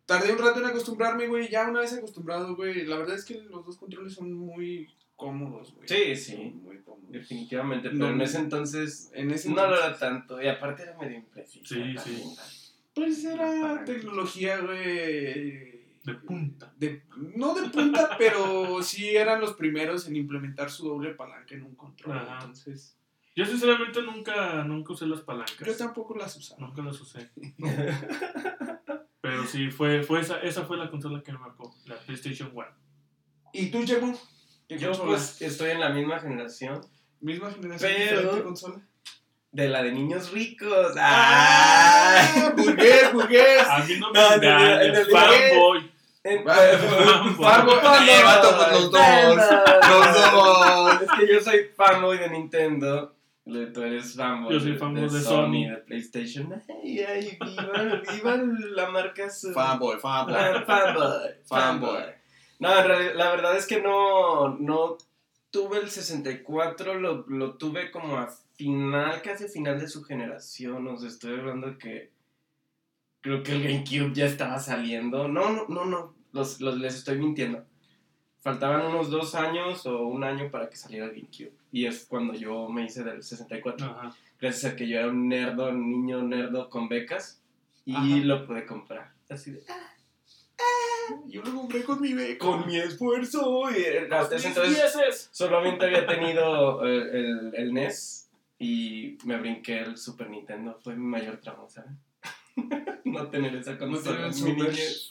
[0.06, 1.50] tardé un rato en acostumbrarme, güey.
[1.50, 2.86] Ya una vez acostumbrado, güey.
[2.86, 5.88] La verdad es que los dos controles son muy cómodos, güey.
[5.88, 6.36] Sí, sí.
[6.36, 7.10] Muy cómodos.
[7.10, 7.90] Definitivamente.
[7.90, 9.10] Pero en ese entonces.
[9.12, 10.40] En ese no lo era tanto.
[10.40, 11.74] Y aparte era medio impreciso.
[11.74, 12.24] Sí, sí.
[12.94, 15.76] Pues era tecnología, güey.
[16.04, 16.72] De punta.
[16.78, 17.02] De,
[17.34, 21.74] no de punta, pero sí eran los primeros en implementar su doble palanca en un
[21.74, 22.20] control.
[22.32, 22.96] Entonces.
[23.34, 25.58] Yo sinceramente nunca, nunca usé las palancas.
[25.58, 26.60] Yo tampoco las usaba.
[26.64, 27.28] Nunca las usé.
[29.26, 32.66] Pero sí, fue, fue esa, esa fue la consola que me marcó, la PlayStation 1.
[33.52, 34.18] ¿Y tú, Jemo?
[34.68, 36.80] Yo pues estoy en la misma generación.
[37.20, 37.92] ¿Misma generación?
[37.96, 38.44] Pero...
[38.44, 38.80] consola?
[39.52, 40.94] de la de niños ricos.
[40.98, 42.52] ¡Ah!
[42.56, 43.62] ¡Burgués, burgués!
[43.66, 45.90] A mí no me No, engañes, realidad- fanboy.
[46.22, 47.42] Fanboy.
[47.42, 49.36] Fanboy, Eh, pues, los dos.
[49.88, 51.02] Los dos.
[51.02, 53.15] Es que yo soy fanboy de Nintendo.
[53.72, 55.70] Tú eres fanboy, Yo soy fanboy de de Sony, Sony.
[55.70, 56.52] de PlayStation.
[56.82, 58.36] Ay, ay, viva, viva
[58.74, 59.52] la marca Sony.
[59.52, 60.34] Fanboy, fanboy.
[60.34, 62.02] Fan- fanboy, fanboy.
[62.58, 64.98] No, en realidad, la verdad es que no, no
[65.52, 70.86] tuve el 64, lo, lo tuve como a final, casi final de su generación.
[70.88, 72.10] O sea, estoy hablando de que
[73.20, 75.28] creo que el GameCube ya estaba saliendo.
[75.28, 77.64] No, no, no, no, los, los- les estoy mintiendo.
[78.46, 81.50] Faltaban unos dos años o un año para que saliera el GameCube.
[81.72, 84.14] Y es cuando yo me hice del 64 Ajá.
[84.40, 87.42] gracias a que yo era un nerdo, un niño nerdo con becas
[87.84, 88.06] y Ajá.
[88.24, 89.10] lo pude comprar.
[89.28, 89.62] Así de,
[91.26, 92.38] Yo lo compré con mi beca.
[92.46, 93.68] con mi esfuerzo.
[93.72, 95.28] Y eh, hasta ese entonces dieces.
[95.32, 98.30] solamente había tenido el, el, el NES
[98.60, 100.78] y me brinqué el Super Nintendo.
[100.84, 101.98] Fue mi mayor trauma, ¿saben?
[103.04, 104.02] no tener esa No consola.
[104.02, 104.68] tener en el mi Super.
[104.70, 105.10] niñez.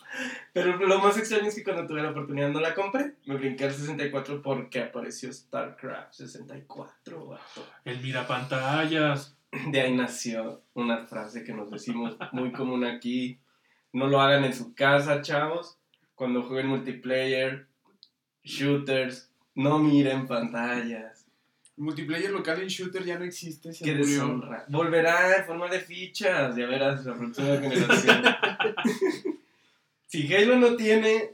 [0.53, 3.15] Pero lo más extraño es que cuando tuve la oportunidad no la compré.
[3.25, 7.27] Me brinqué al 64 porque apareció StarCraft 64.
[7.27, 7.67] vato.
[7.83, 9.37] El mirapantallas.
[9.71, 13.39] De ahí nació una frase que nos decimos muy común aquí.
[13.93, 15.77] No lo hagan en su casa, chavos.
[16.15, 17.67] Cuando jueguen multiplayer,
[18.43, 21.14] shooters, no miren pantallas.
[21.77, 23.73] Multiplayer local en shooter ya no existe.
[23.73, 24.05] Se Qué murió.
[24.07, 24.65] deshonra.
[24.69, 28.23] Volverá en forma de fichas, ya verás la próxima generación.
[30.07, 31.33] si Halo no tiene,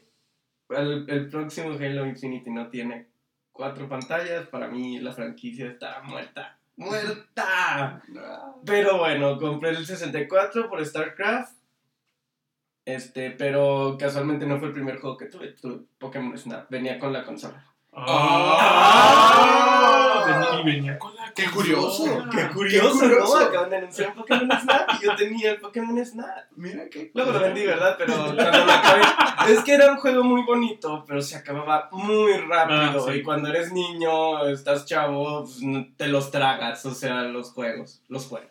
[0.69, 3.08] el, el próximo Halo Infinity no tiene
[3.51, 6.58] cuatro pantallas, para mí la franquicia está muerta.
[6.77, 8.01] ¡Muerta!
[8.17, 8.56] Ah.
[8.65, 11.54] Pero bueno, compré el 64 por StarCraft.
[12.86, 15.49] Este, pero casualmente no fue el primer juego que tuve.
[15.49, 16.67] Tuve Pokémon Snap.
[16.71, 17.63] Venía con la consola.
[17.93, 22.05] Ah, venía- y venía con la ¡Qué curioso!
[22.31, 23.45] Qué curioso, curioso, ¿no?
[23.45, 26.27] Acaban de anunciar un Pokémon Snap y yo tenía el Pokémon Snap.
[26.55, 27.12] Mira qué.
[27.13, 27.95] Luego lo vendí, ¿verdad?
[27.97, 29.01] Pero cuando lo acabé.
[29.49, 33.05] Es que era un juego muy bonito, pero se acababa muy rápido.
[33.07, 33.19] Ah, sí.
[33.19, 36.86] Y cuando eres niño, estás chavo, pues, no- te los tragas.
[36.86, 38.01] O sea, los juegos.
[38.10, 38.49] Los juegos.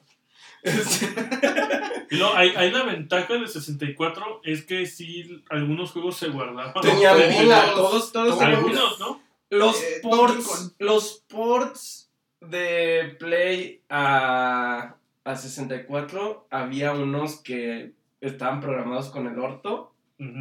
[2.10, 6.74] Luego, hay, hay una ventaja del 64, es que sí, algunos juegos se guardaban.
[6.82, 8.38] Tenía pila, todos, todos.
[8.38, 9.22] tenían Algunos, ¿no?
[9.50, 12.10] Los Eh, ports, los ports
[12.40, 19.92] de Play a, a 64, había unos que estaban programados con el orto,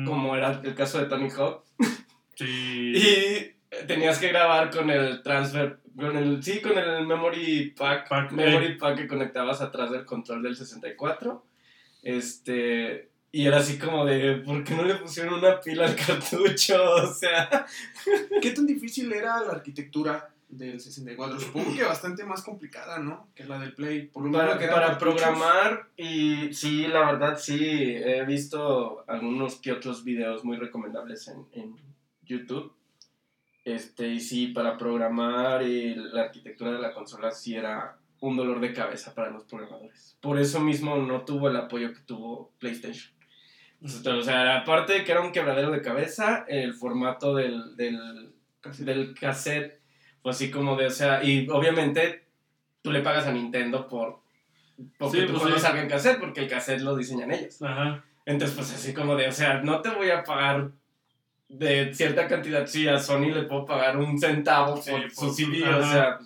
[0.06, 1.64] como era el caso de Tony Hawk,
[2.36, 2.94] Sí.
[2.96, 8.32] y tenías que grabar con el transfer, con el, sí, con el memory pack, Pack,
[8.32, 11.44] memory pack que conectabas atrás del control del 64,
[12.04, 13.09] este...
[13.32, 16.80] Y era así como de, ¿por qué no le pusieron una pila al cartucho?
[16.96, 17.66] O sea,
[18.42, 21.40] ¿Qué tan difícil era la arquitectura del 64?
[21.40, 23.28] Supongo que bastante más complicada, ¿no?
[23.36, 24.08] Que la del Play.
[24.08, 30.04] Por lo Para, para programar y sí, la verdad sí, he visto algunos que otros
[30.04, 31.76] videos muy recomendables en, en
[32.24, 32.74] YouTube.
[33.64, 38.60] Este, y sí, para programar y la arquitectura de la consola sí era un dolor
[38.60, 40.18] de cabeza para los programadores.
[40.22, 43.19] Por eso mismo no tuvo el apoyo que tuvo PlayStation.
[43.82, 48.34] O sea, aparte de que era un quebradero de cabeza, el formato del, del,
[48.80, 49.80] del cassette
[50.22, 52.26] fue así como de, o sea, y obviamente
[52.82, 54.20] tú le pagas a Nintendo por
[54.98, 55.60] porque Sí, tu pues sí.
[55.60, 57.62] salga en cassette, porque el cassette lo diseñan ellos.
[57.62, 58.04] Ajá.
[58.26, 60.72] Entonces, pues así como de, o sea, no te voy a pagar
[61.50, 65.34] de cierta cantidad, sí, a Sony le puedo pagar un centavo Sí, por por su
[65.34, 66.20] CD, o sea,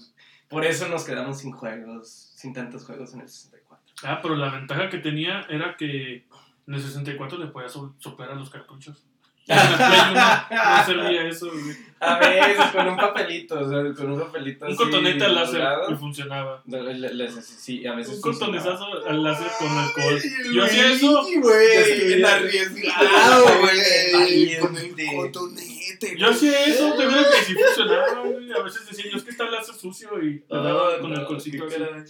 [0.50, 3.86] por eso nos quedamos sin juegos, sin tantos juegos en el 64.
[4.04, 6.28] Ah, pero la ventaja que tenía era que
[6.68, 9.04] en el 64 le podías so- soplar a los cartuchos.
[9.46, 10.46] En el Play 1
[10.78, 11.76] no servía eso, güey.
[12.00, 15.62] A veces con un papelito, o sea, con un papelito Un así cotonete al láser
[15.90, 16.64] y funcionaba.
[16.66, 20.20] Le- le- le- sí, a veces Un cotonezazo al láser con alcohol.
[20.24, 21.26] Ay, Yo hacía eso.
[21.26, 22.24] Sí, güey.
[22.24, 24.60] Arriesgado, güey.
[24.60, 26.16] Con el cotonete.
[26.18, 28.52] Yo hacía eso, te juro que sí funcionaba, güey.
[28.54, 31.12] A veces decía yo, es que está el láser sucio y le daba Ah, con
[31.12, 32.04] no, el caray.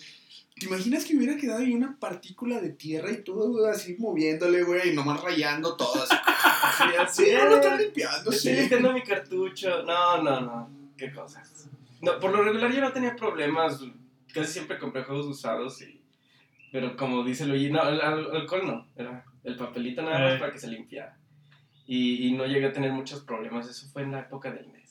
[0.56, 4.64] ¿Te imaginas que hubiera quedado ahí una partícula de tierra y todo, güey, así moviéndole,
[4.64, 6.16] güey, y nomás rayando todo así?
[7.24, 7.56] Sí, no lo es.
[7.66, 8.60] están limpiando, Estoy sí.
[8.60, 9.84] limpiando mi cartucho.
[9.84, 10.70] No, no, no.
[10.96, 11.68] Qué cosas.
[12.02, 13.82] No, por lo regular yo no tenía problemas.
[14.34, 16.02] Casi siempre compré juegos usados y...
[16.72, 18.02] Pero como dice Luigi, no, el, el
[18.36, 18.88] alcohol no.
[18.96, 20.40] Era el papelito nada más Eh.
[20.40, 21.18] para que se limpiara.
[21.86, 23.68] Y, y no llegué a tener muchos problemas.
[23.70, 24.83] Eso fue en la época del mes.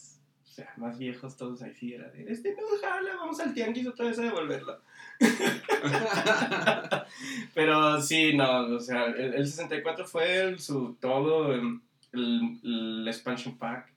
[0.53, 2.31] O sea, más viejos todos ahí sí era de...
[2.31, 4.83] Este no jala, vamos al tianguis otra vez a devolverlo.
[7.55, 11.81] Pero sí, no, o sea, el, el 64 fue el, su todo, el,
[12.13, 13.91] el expansion pack.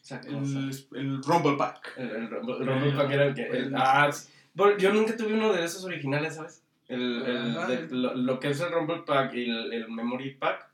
[0.00, 0.36] Esa cosa.
[0.36, 1.94] El, el Rumble Pack.
[1.96, 3.42] El, el Rumble el Rumble Pack era el que.
[3.48, 4.28] el- El- ah, sí.
[4.78, 6.62] Yo nunca tuve uno de esos originales, ¿sabes?
[6.86, 10.67] El, el lo, que es el Rumble Pack y el, el, Memory Pack,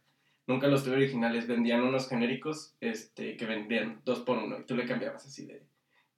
[0.46, 1.46] nunca los tuve originales.
[1.46, 5.62] Vendían unos genéricos este, que vendían dos por uno y tú le cambiabas así de,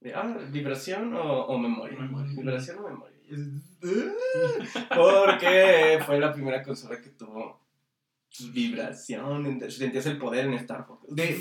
[0.01, 1.99] de ah, vibración o, o memoria.
[2.37, 3.17] Vibración o memoria.
[4.95, 7.61] Porque fue la primera consola que tuvo
[8.53, 11.07] vibración, sentías el poder en Star Fox.
[11.09, 11.41] De,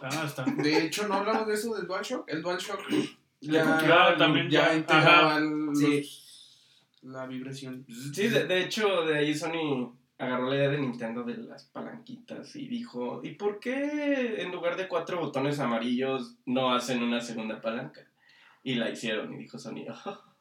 [0.00, 0.44] ah, está.
[0.44, 2.28] de hecho, no hablamos de eso del DualShock.
[2.28, 2.80] El DualShock
[3.40, 5.40] ya, también ya, integraba
[5.74, 6.02] sí
[7.02, 7.86] la vibración.
[8.12, 12.68] Sí, de, hecho, de ahí Sony agarró la idea de Nintendo de las palanquitas y
[12.68, 18.02] dijo, ¿y por qué en lugar de cuatro botones amarillos no hacen una segunda palanca?
[18.62, 19.86] Y la hicieron y dijo Sony,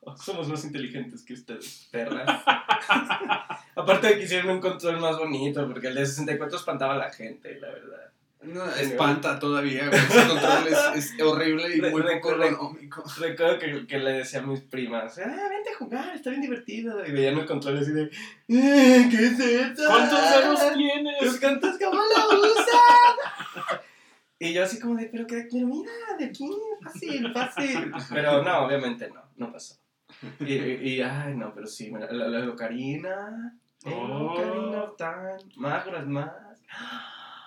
[0.01, 2.43] oh, somos más inteligentes que ustedes, perras.
[3.75, 7.11] Aparte de que hicieron un control más bonito, porque el de 64 espantaba a la
[7.11, 8.11] gente, la verdad.
[8.41, 9.99] No, espanta todavía, güey.
[9.99, 13.03] Ese control es, es, horrible y muy económico.
[13.19, 17.05] Recuerdo que, que, le decía a mis primas, ah, vente a jugar, está bien divertido.
[17.05, 19.83] Y veían el control así de, eh, ¿qué es esto?
[19.87, 21.39] ¿Cuántos dedos tienes?
[21.39, 23.81] ¿Cuántos cómo lo usas?
[24.39, 26.49] y yo así como de, pero que mira, de aquí,
[26.81, 27.91] fácil, fácil.
[28.09, 29.75] Pero no, obviamente no, no pasó.
[30.39, 34.33] Y, y, ay, no, pero sí, la, la, la Locarina, oh.
[34.33, 36.31] Locarina tan, más, más.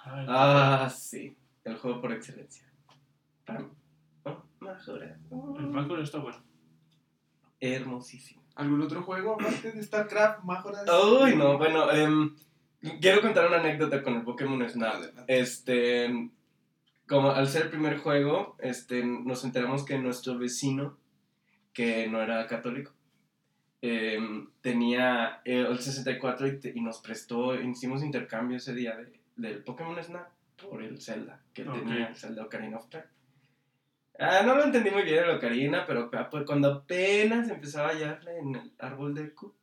[0.04, 1.36] Ah, sí.
[1.64, 2.64] El juego por excelencia.
[3.44, 3.68] Para mí.
[4.24, 6.42] Oh, El Majora está bueno.
[7.60, 8.42] Hermosísimo.
[8.54, 10.80] ¿Algún otro juego aparte de StarCraft, Majora?
[11.22, 12.34] Uy, no, bueno, em,
[13.00, 15.02] quiero contar una anécdota con el Pokémon Snap.
[15.26, 16.30] Este,
[17.06, 20.98] como al ser el primer juego, este, nos enteramos que nuestro vecino,
[21.72, 22.92] que no era católico,
[23.80, 30.02] em, tenía el 64 y, y, nos prestó, hicimos intercambio ese día de, del Pokémon
[30.02, 33.04] Snap por el Zelda que tenía, el Zelda Ocarina of Time.
[34.18, 38.38] Ah, no lo entendí muy bien el Ocarina, pero pues, cuando apenas empezaba a hallarle
[38.38, 39.54] en el árbol de Q,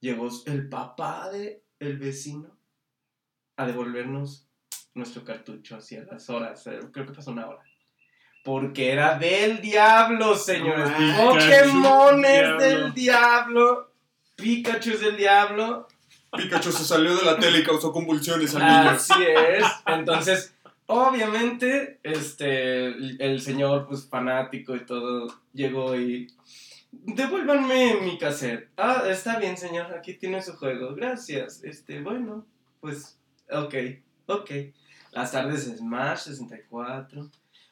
[0.00, 2.56] llegó el papá de el vecino
[3.56, 4.48] a devolvernos
[4.94, 6.66] nuestro cartucho hacia las horas.
[6.66, 7.62] Eh, creo que pasó una hora.
[8.44, 10.88] Porque era del diablo, señores.
[11.16, 13.92] Pokémon es del diablo.
[14.36, 15.88] Pikachu es del diablo.
[16.36, 18.90] Pikachu se salió de la tele y causó convulsiones al niño.
[18.90, 19.64] Así es.
[19.86, 20.54] Entonces,
[20.86, 26.28] obviamente, este, el señor, pues, fanático y todo, llegó y...
[26.90, 28.70] Devuélvanme mi cassette.
[28.76, 30.94] Ah, está bien, señor, aquí tiene su juego.
[30.94, 31.62] Gracias.
[31.62, 32.46] Este, bueno,
[32.80, 33.18] pues,
[33.50, 33.74] ok,
[34.26, 34.50] ok.
[35.12, 37.30] Las tardes Smash 64.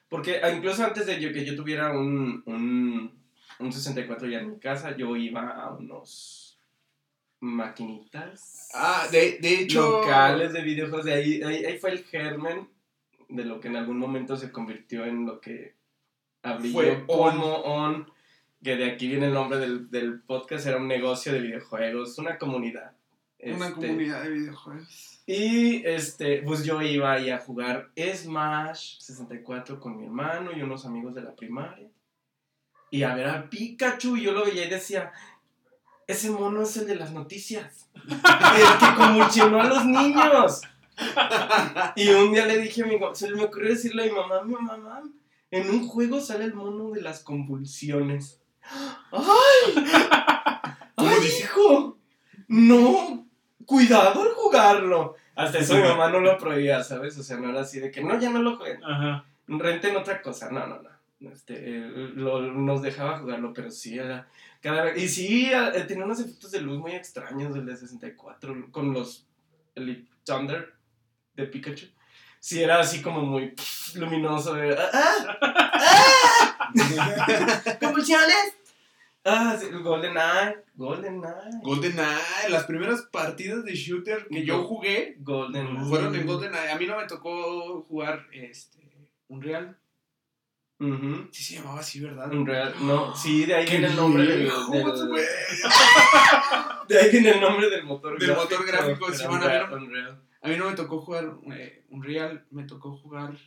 [0.08, 3.12] Porque ah, incluso antes de que yo tuviera un, un,
[3.58, 6.45] un 64 ya en mi casa, yo iba a unos
[7.46, 8.68] maquinitas.
[8.74, 10.00] Ah, de, de hecho.
[10.00, 11.06] Locales de videojuegos.
[11.06, 12.68] De ahí, ahí, fue el germen
[13.28, 15.74] de lo que en algún momento se convirtió en lo que
[16.42, 18.10] abrió como on.
[18.62, 20.66] Que de aquí viene el nombre del, del, podcast.
[20.66, 22.92] Era un negocio de videojuegos, una comunidad.
[23.38, 25.22] Una este, comunidad de videojuegos.
[25.26, 30.86] Y este, pues yo iba ahí a jugar Smash 64 con mi hermano y unos
[30.86, 31.88] amigos de la primaria.
[32.90, 35.12] Y a ver a Pikachu, y yo lo veía y decía,
[36.06, 37.88] ese mono es el de las noticias.
[38.04, 40.60] el que convulsionó a los niños.
[41.96, 44.42] Y un día le dije a mi mamá, se me ocurrió decirle a mi mamá,
[44.42, 45.02] mi mamá,
[45.50, 48.40] en un juego sale el mono de las convulsiones.
[48.62, 49.84] ¡Ay!
[50.96, 51.98] ¡Ay, hijo!
[52.48, 53.26] No,
[53.64, 55.16] cuidado al jugarlo.
[55.34, 57.18] Hasta eso mi mamá no lo prohibía, ¿sabes?
[57.18, 58.82] O sea, no era así de que no, ya no lo jueguen.
[58.84, 59.26] Ajá.
[59.48, 60.50] Renten otra cosa.
[60.50, 60.95] No, no, no.
[61.20, 61.80] Este,
[62.14, 64.28] nos dejaba jugarlo, pero sí era
[64.96, 69.26] y sí, eh, tenía unos efectos de luz muy extraños del de 64 con los
[69.76, 70.74] el Thunder
[71.34, 71.86] de Pikachu.
[72.40, 73.54] Sí, era así como muy
[73.94, 74.56] luminoso.
[74.56, 75.38] ¡Ah!
[75.40, 76.72] ¡Ah!
[77.80, 78.54] ¡Convulsiones!
[79.24, 80.64] Ah, sí, Golden Eye.
[80.74, 81.60] Golden Eye.
[81.62, 82.48] Golden Eye.
[82.48, 86.72] Las primeras partidas de shooter que yo jugué Golden fueron en Golden Eye.
[86.72, 89.78] A mí no me tocó jugar este, Unreal.
[90.78, 92.30] Sí se llamaba así, ¿verdad?
[92.30, 94.46] Unreal, no, sí, de ahí viene el nombre del,
[96.88, 98.42] De ahí viene el nombre del motor del gráfico.
[98.42, 103.38] motor gráfico, sí, a, mí no, me tocó jugar eh, Unreal, me tocó jugar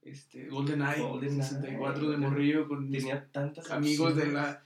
[0.00, 4.64] este, GoldenEye, Golden 64 de morrillo con tenía tantas amigos de la,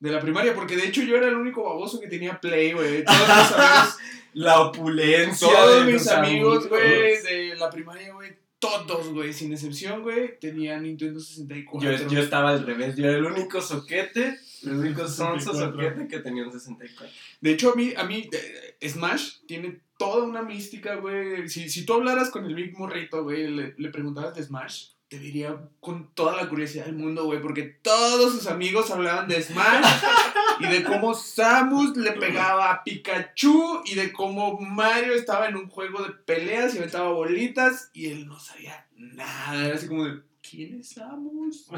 [0.00, 3.04] de la primaria, porque de hecho yo era el único baboso que tenía Play, güey.
[3.04, 3.96] Todos mis amigos,
[4.32, 5.48] la opulencia.
[5.48, 11.20] Todos mis amigos, güey, de la primaria, güey todos, güey, sin excepción, güey, tenían Nintendo
[11.20, 11.90] 64.
[11.90, 16.20] Yo, yo estaba al revés, yo era el único soquete, el único sonso soquete que
[16.20, 17.06] tenía un 64.
[17.40, 21.48] De hecho, a mí, a mí eh, Smash tiene toda una mística, güey.
[21.48, 25.18] Si, si tú hablaras con el Big Morrito, güey, le, le preguntabas de Smash, te
[25.20, 29.86] diría con toda la curiosidad del mundo, güey, porque todos sus amigos hablaban de Smash
[30.60, 35.68] y de cómo Samus le pegaba a Pikachu y de cómo Mario estaba en un
[35.68, 39.66] juego de peleas y aventaba bolitas y él no sabía nada.
[39.66, 41.66] Era así como de, ¿quién es Samus?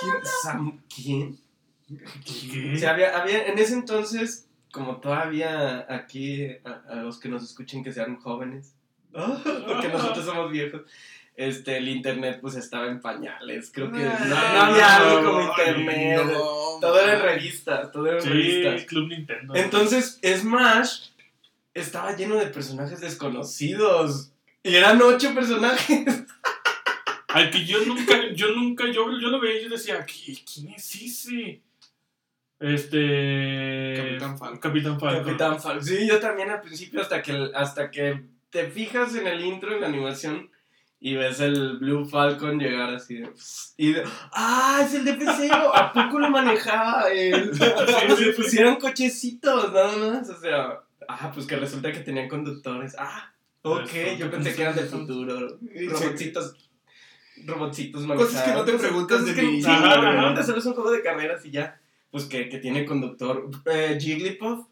[0.00, 0.14] ¿Quién?
[0.42, 1.38] Sam- ¿Quién?
[2.24, 2.72] ¿Qué?
[2.74, 7.42] O sea, había, había, en ese entonces, como todavía aquí, a, a los que nos
[7.44, 8.74] escuchen que sean jóvenes,
[9.66, 10.82] porque nosotros somos viejos,
[11.36, 13.70] este, el internet pues estaba en pañales.
[13.72, 16.20] Creo que no, no había algo como internet.
[16.24, 16.32] No,
[16.80, 18.84] todo era en revistas, todo era en Sí, revistas.
[18.86, 19.54] Club Nintendo.
[19.54, 21.08] Entonces, Smash
[21.74, 24.32] estaba lleno de personajes desconocidos.
[24.62, 26.04] Y eran ocho personajes.
[27.28, 30.70] Al que yo nunca, yo nunca, yo, yo lo veía y yo decía, ¿qué- ¿quién
[30.70, 31.60] es ese?
[32.58, 33.94] Este...
[33.96, 34.58] Capitán Falcon.
[34.58, 35.24] Capitán Falcon.
[35.24, 35.84] Capitán Falcon.
[35.84, 39.80] Sí, yo también al principio, hasta que, hasta que te fijas en el intro, en
[39.80, 40.50] la animación,
[40.98, 43.30] y ves el Blue Falcon llegar así de...
[43.76, 45.50] Y de- ¡Ah, es el de!
[45.74, 47.50] ¿A poco lo manejaba él?
[48.16, 50.30] sí, Se pusieron cochecitos, nada más.
[50.30, 52.96] O sea, ah, pues que resulta que tenían conductores.
[52.98, 53.32] Ah,
[53.62, 55.58] ok, Resulta yo pensé que eran del futuro.
[55.90, 56.54] Robotcitos.
[57.44, 58.80] Robotcitos Cosas que no te manejados.
[58.80, 59.64] preguntas de que- niño.
[59.64, 60.00] Sí, no Ajá.
[60.00, 61.78] preguntas, solo es un juego de carreras y ya.
[62.10, 63.50] Pues que, que tiene conductor.
[63.66, 64.66] Eh, Jigglypuff.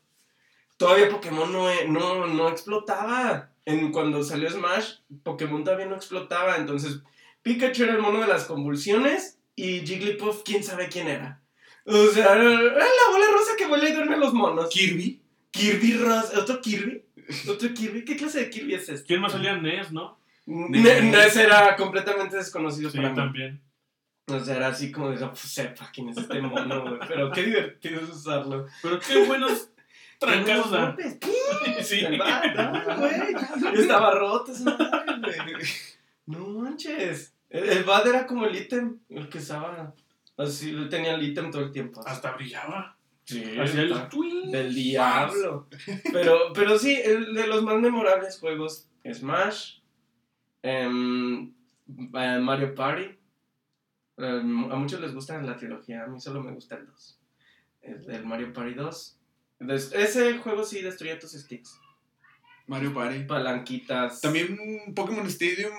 [0.78, 3.50] Todavía Pokémon no, no, no explotaba.
[3.66, 6.56] En, cuando salió Smash, Pokémon todavía no explotaba.
[6.56, 7.00] Entonces,
[7.42, 11.40] Pikachu era el mono de las convulsiones y Jigglypuff, quién sabe quién era.
[11.86, 14.68] O sea, era la bola rosa que vuela y duerme a los monos.
[14.70, 15.20] Kirby.
[15.50, 16.40] Kirby Rosa.
[16.40, 17.04] ¿Otro Kirby?
[17.48, 18.04] ¿Otro Kirby?
[18.04, 19.06] ¿Qué clase de Kirby es este?
[19.06, 19.56] ¿Quién más salía?
[19.56, 20.18] NES, ¿no?
[20.46, 23.14] Ne- Ness era completamente desconocido Sí, para mí.
[23.16, 23.60] también.
[24.26, 26.98] O sea, era así como de, pues sepa quién es este mono, güey.
[27.06, 28.66] Pero qué divertido es usarlo.
[28.82, 29.68] Pero qué buenos
[30.24, 31.18] golpes.
[31.84, 32.02] Sí.
[32.02, 32.82] ¿Verdad?
[32.84, 33.80] No, güey.
[33.80, 35.64] Estaba roto esa madre, güey.
[36.26, 37.34] No manches.
[37.50, 39.94] El, el Bad era como el ítem, el que estaba.
[40.36, 42.00] Así, tenía el ítem todo el tiempo.
[42.06, 42.96] Hasta brillaba.
[43.24, 45.68] Sí, el del diablo.
[46.12, 49.78] Pero, pero sí, el de los más memorables juegos, Smash,
[50.62, 51.54] em,
[51.88, 53.18] eh, Mario Party.
[54.18, 57.20] Em, a muchos les gusta la trilogía, a mí solo me gusta el 2.
[57.80, 59.18] El, el Mario Party 2.
[59.68, 61.78] Ese juego sí destruía tus sticks.
[62.66, 63.24] Mario Party.
[63.24, 64.20] Palanquitas.
[64.22, 64.58] También
[64.94, 65.72] Pokémon Stadium,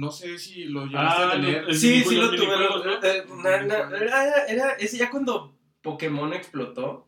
[0.00, 1.74] no sé si lo llegaste Ah, a tener.
[1.74, 2.46] Sí, sí lo tuve.
[2.46, 3.02] ¿no?
[3.02, 7.06] eh, na- na- era, era- ese ya cuando Pokémon explotó,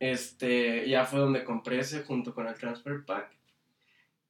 [0.00, 3.30] este, ya fue donde compré ese junto con el Transfer Pack.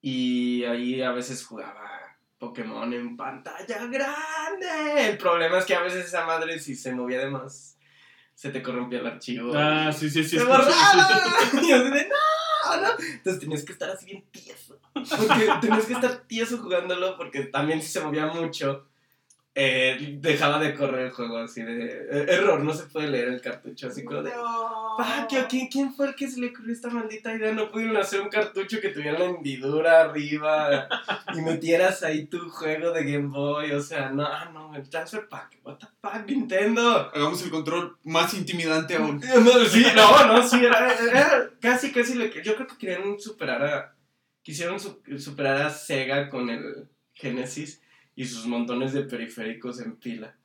[0.01, 1.89] Y ahí a veces jugaba
[2.39, 5.09] Pokémon en pantalla grande.
[5.09, 7.79] El problema es que a veces esa madre, si se movía de más,
[8.35, 9.53] se te corrompía el archivo.
[9.55, 10.39] Ah, sí, sí, sí.
[10.39, 10.47] ¡Se sí.
[11.69, 12.89] Y así de, no, no.
[12.99, 14.79] Entonces tenías que estar así bien tieso.
[14.93, 18.87] Porque tenías que estar tieso jugándolo porque también si se movía mucho,
[19.55, 21.85] eh, dejaba de correr el juego así de...
[22.11, 24.31] eh, error, no se puede leer el cartucho así como de...
[24.31, 27.53] "Pa, ¿qué- ¿quién, ¿Quién fue el que se le ocurrió esta maldita idea?
[27.53, 30.89] No pudieron hacer un cartucho que tuviera la hendidura arriba
[31.35, 33.73] y metieras ahí tu juego de Game Boy.
[33.73, 35.59] O sea, no, ah, no, el Transfer Pack.
[35.65, 37.11] What the fuck, Nintendo.
[37.15, 39.21] Hagamos el control más intimidante aún.
[39.45, 42.43] No, sí, no, no, sí, era, era casi, casi lo que.
[42.43, 43.95] Yo creo que querían superar a.
[44.43, 47.81] Quisieron su- superar a Sega con el Genesis
[48.17, 50.37] y sus montones de periféricos en pila.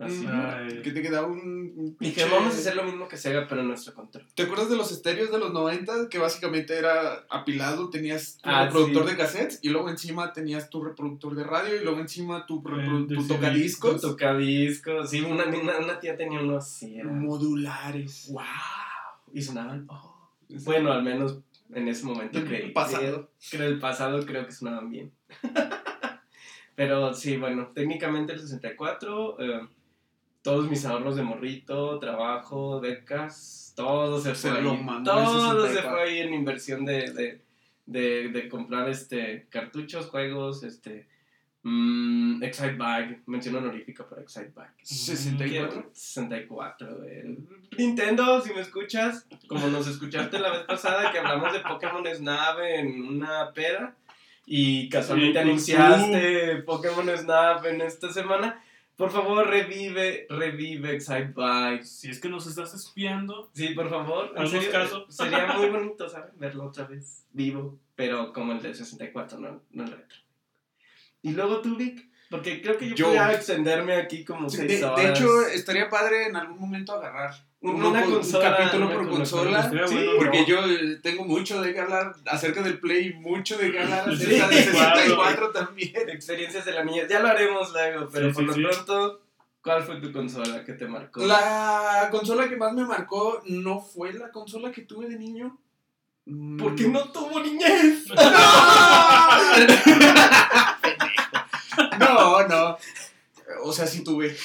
[0.00, 0.24] Así.
[0.24, 0.82] Mm, Ay.
[0.82, 1.96] Que te quedaba un.
[1.98, 4.24] Dije, pinche- vamos a hacer lo mismo que Sega, pero en nuestro control.
[4.32, 6.08] ¿Te acuerdas de los estéreos de los 90?
[6.08, 9.10] Que básicamente era apilado, tenías tu Ah, reproductor sí.
[9.10, 13.16] de cassettes y luego encima tenías tu reproductor de radio y luego encima tu, de
[13.16, 13.34] tu CD.
[13.34, 15.10] tocadiscos Con tocadiscos.
[15.10, 16.98] Sí, una, una, una tía tenía uno así.
[17.02, 18.28] Modulares.
[18.30, 18.44] ¡Wow!
[19.34, 19.84] Y sonaban.
[19.88, 20.30] oh.
[20.64, 21.38] Bueno, al menos
[21.74, 22.70] en ese momento creí.
[22.70, 23.30] pasado.
[23.50, 25.10] Creo el pasado creo que sonaban bien.
[26.78, 29.68] Pero sí, bueno, técnicamente el 64, eh,
[30.42, 34.86] todos mis ahorros de morrito, trabajo, becas, todo se fue ahí.
[35.02, 35.90] Todo se 64.
[35.90, 37.40] fue ahí en inversión de, de,
[37.84, 41.08] de, de comprar este cartuchos, juegos, este
[41.64, 44.72] mm, Excite Bag, mención honorífica para Excite Bag.
[44.80, 45.90] 64.
[45.92, 47.38] 64, güey.
[47.76, 52.60] Nintendo, si me escuchas, como nos escuchaste la vez pasada que hablamos de Pokémon Snap
[52.60, 53.96] en una peda
[54.50, 55.46] y casualmente tú.
[55.46, 58.62] anunciaste Pokémon Snap en esta semana,
[58.96, 61.84] por favor revive, revive Excite Bike.
[61.84, 64.32] Si es que nos estás espiando, Sí, por favor.
[64.34, 65.06] en Haznos caso.
[65.10, 66.30] Sería muy bonito, ¿sabes?
[66.38, 70.18] Verlo otra vez vivo, pero como el del 64, no, no el retro.
[71.22, 73.04] Y luego tú, Vic, porque creo que yo, Yo.
[73.06, 75.02] podría extenderme aquí como Sí, seis De, horas.
[75.04, 78.94] de hecho, estaría padre en algún momento agarrar uno Una con- consola, un capítulo una
[78.94, 79.60] por consola.
[79.62, 79.88] consola.
[79.88, 83.72] Sí, bueno, porque yo eh, tengo mucho de qué hablar acerca del Play, mucho de
[83.72, 84.96] qué hablar Sí, acerca de claro.
[85.00, 86.08] 64 también.
[86.08, 87.02] Experiencias de la niña.
[87.08, 88.76] Ya lo haremos luego, pero Sí, por sí, lo sí.
[88.84, 89.20] pronto,
[89.60, 91.26] ¿cuál fue tu consola que te marcó?
[91.26, 95.58] La consola que más me marcó no fue la consola que tuve de niño.
[96.26, 96.58] Mm.
[96.58, 98.04] ¿Por qué no tuvo niñez?
[101.98, 102.76] No, no.
[103.62, 104.36] O sea, sí tuve.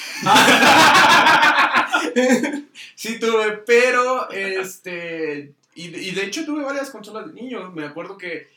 [2.94, 5.52] sí tuve, pero este.
[5.76, 7.70] Y, y de hecho tuve varias consolas de niño.
[7.72, 8.48] Me acuerdo que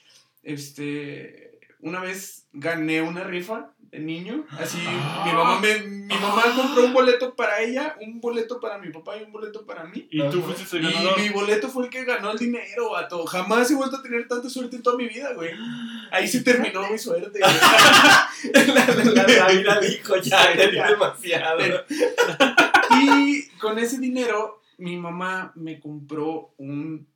[0.44, 1.46] este.
[1.80, 4.46] Una vez gané una rifa de niño.
[4.60, 8.90] Así, mi mamá me, mi mamá compró un boleto para ella, un boleto para mi
[8.90, 10.08] papá y un boleto para mí.
[10.10, 11.20] Y tú fuiste el Y ganador.
[11.22, 13.26] mi boleto fue el que ganó el dinero, vato.
[13.28, 15.52] Jamás he vuelto a tener tanta suerte en toda mi vida, güey.
[16.12, 20.88] Ahí se terminó mi suerte, la, la- la vida dijo ya, ya di ya.
[20.90, 21.86] demasiado.
[23.02, 27.08] Y con ese dinero, mi mamá me compró un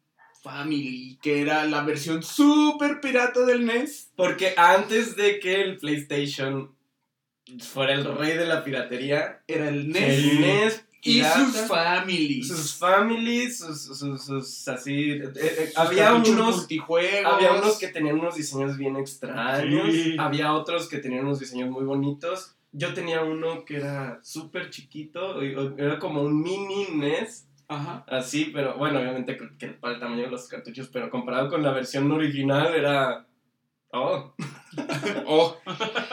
[0.44, 4.10] Family, que era la versión súper pirata del NES.
[4.16, 6.76] Porque antes de que el PlayStation
[7.60, 10.04] fuera el rey de la piratería, Era el NES.
[10.18, 12.48] el NES y sus families.
[12.48, 15.12] sus families, sus, sus, sus- así.
[15.12, 16.58] eh, eh, había unos.
[16.58, 17.34] multijuegos.
[17.34, 19.92] Había unos que tenían unos diseños bien extraños.
[19.92, 20.16] Sí.
[20.18, 22.56] Había otros que tenían unos diseños muy bonitos.
[22.74, 25.42] Yo tenía uno que era súper chiquito.
[25.42, 27.48] Era como un mini NES.
[27.68, 28.06] Ajá.
[28.08, 31.64] Así, pero bueno, obviamente que, que para el tamaño de los cartuchos, pero comparado con
[31.64, 33.28] la versión original era.
[33.94, 34.34] Oh,
[35.26, 35.58] Oh.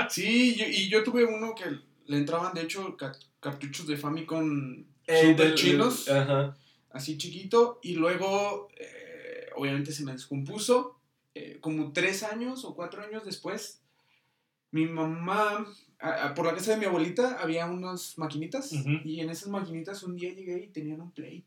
[0.08, 1.64] Sí, yo- y yo tuve uno que
[2.06, 6.08] le entraban, de hecho, ca- cartuchos de Famicom eh, super chinos.
[6.08, 6.56] Ajá.
[6.90, 10.98] así chiquito y luego eh, obviamente se me descompuso
[11.34, 13.80] eh, como tres años o cuatro años después
[14.72, 15.66] mi mamá
[16.00, 18.88] a- a- por la casa de mi abuelita había unas maquinitas Ujú.
[19.04, 21.44] y en esas maquinitas un día llegué y tenían un play.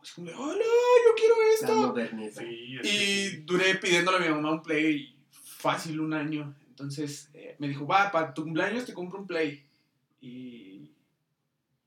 [0.00, 1.94] Así como de, hola yo quiero esto.
[2.38, 6.54] Sí, y que- duré pidiéndole a mi mamá un play fácil un año.
[6.68, 9.64] Entonces eh, me dijo va para tu cumpleaños te compro un play
[10.20, 10.90] y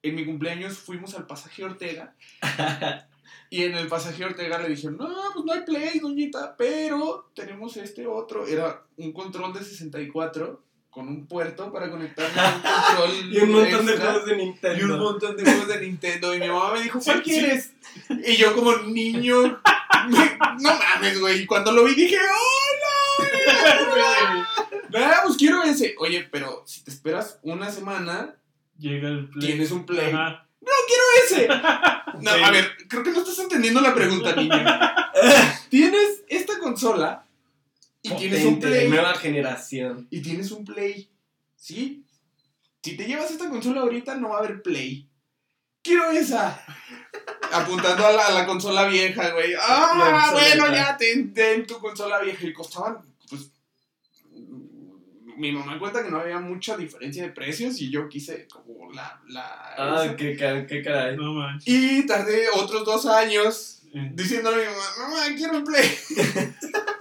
[0.02, 2.16] en mi cumpleaños fuimos al pasaje Ortega.
[3.52, 7.78] Y en el pasaje Ortega le dijeron, no, pues no hay play, doñita, pero tenemos
[7.78, 8.46] este otro.
[8.46, 13.52] Era un control de 64 con un puerto para conectarlo a un control Y un
[13.52, 14.98] montón de juegos de y un Nintendo.
[14.98, 16.36] montón de juegos de Nintendo.
[16.36, 17.72] Y mi mamá me dijo, ¿cuál quieres?
[18.26, 19.62] Y yo como niño,
[20.60, 21.42] no mames, güey.
[21.42, 23.38] Y cuando lo vi dije, ¡hola!
[24.96, 25.94] Ah, pues quiero ese.
[26.00, 28.36] Oye, pero si te esperas una semana,
[28.80, 29.48] Llega el play.
[29.50, 30.12] tienes un play.
[30.12, 30.46] Ajá.
[31.26, 31.48] ese.
[32.22, 34.94] No, a ver, creo que no estás entendiendo la pregunta, niña.
[35.70, 37.24] tienes esta consola
[38.02, 38.88] y tienes un de play.
[38.90, 40.08] nueva generación.
[40.10, 41.10] Y tienes un play.
[41.56, 42.04] ¿Sí?
[42.82, 45.08] Si te llevas esta consola ahorita, no va a haber play.
[45.82, 46.64] Quiero esa.
[47.52, 49.54] Apuntando a la, a la consola vieja, güey.
[49.60, 52.46] Ah, bueno, ya ten, ten tu consola vieja.
[52.46, 53.50] Y costaban, pues.
[55.38, 59.22] Mi mamá cuenta que no había mucha diferencia de precios y yo quise como la.
[59.30, 60.16] la Ah, esa.
[60.18, 60.36] qué,
[60.68, 61.16] qué caray.
[61.16, 61.68] No manches.
[61.74, 65.90] Y tardé otros dos años Eh, diciéndole a mi mamá, mamá, quiero un play.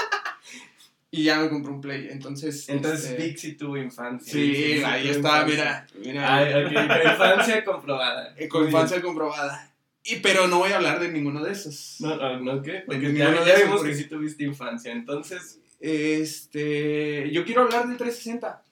[1.10, 2.08] y ya me compré un play.
[2.10, 2.68] Entonces.
[2.68, 4.32] Entonces, este, Pixie tuvo infancia.
[4.32, 5.46] Sí, ahí tuvo está, infancia.
[5.46, 5.86] mira.
[6.04, 8.34] mira Ay, infancia comprobada.
[8.36, 9.72] Eh, con infancia comprobada.
[10.04, 11.96] Y, pero no voy a hablar de ninguno de esos.
[12.00, 12.82] No, no, no, ¿qué?
[12.86, 14.92] Porque ninguno ya, de ya esos, vimos que sí tuviste infancia.
[14.92, 17.30] Entonces, Este.
[17.30, 18.62] Yo quiero hablar del 360.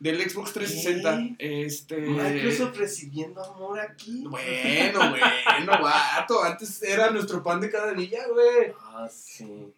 [0.00, 1.36] Del Xbox 360.
[1.38, 1.96] Este.
[1.98, 4.24] Microsoft recibiendo amor aquí.
[4.26, 6.42] Bueno, bueno, vato.
[6.42, 8.72] Antes era nuestro pan de cada día, güey.
[8.80, 9.72] Ah, sí.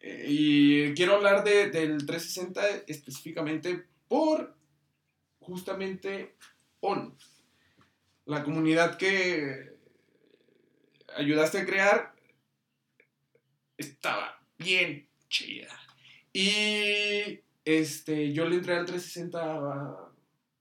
[0.00, 4.56] Y quiero hablar de, del 360 específicamente por
[5.40, 6.36] justamente
[6.80, 7.16] ON,
[8.26, 9.72] la comunidad que
[11.16, 12.14] ayudaste a crear
[13.76, 15.74] estaba bien chida.
[16.32, 20.08] Y este, yo le entré al 360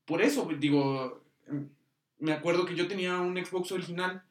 [0.08, 1.22] por eso, digo,
[2.20, 4.24] me acuerdo que yo tenía un Xbox original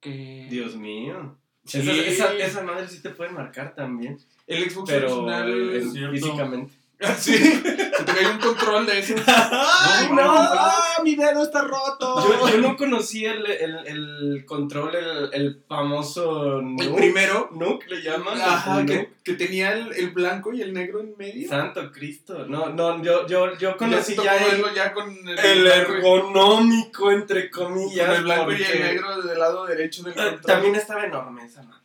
[0.00, 0.46] que...
[0.48, 1.36] Dios mío.
[1.68, 1.78] Sí.
[1.80, 4.18] Esa, esa, esa madre sí te puede marcar también.
[4.46, 6.10] El Xbox Pero original...
[6.10, 6.74] físicamente.
[7.16, 9.20] Sí, se te un control de esos.
[9.26, 10.16] ¡Ay, no!
[10.16, 10.32] no!
[10.36, 12.16] ¡Ah, mi dedo está roto!
[12.28, 16.96] Yo, yo no conocí el, el, el control, el, el famoso el Nuke.
[16.96, 18.40] primero, Nuke le llaman.
[18.40, 21.48] ajá, el que, tenía el, el blanco y el negro en medio.
[21.48, 22.46] Santo Cristo.
[22.48, 28.16] No, no, yo, yo, yo conocí Ya el, con el, el ergonómico, entre con comillas.
[28.18, 30.40] el blanco y el negro del lado derecho del eh, control.
[30.42, 31.78] También estaba enorme esa madre.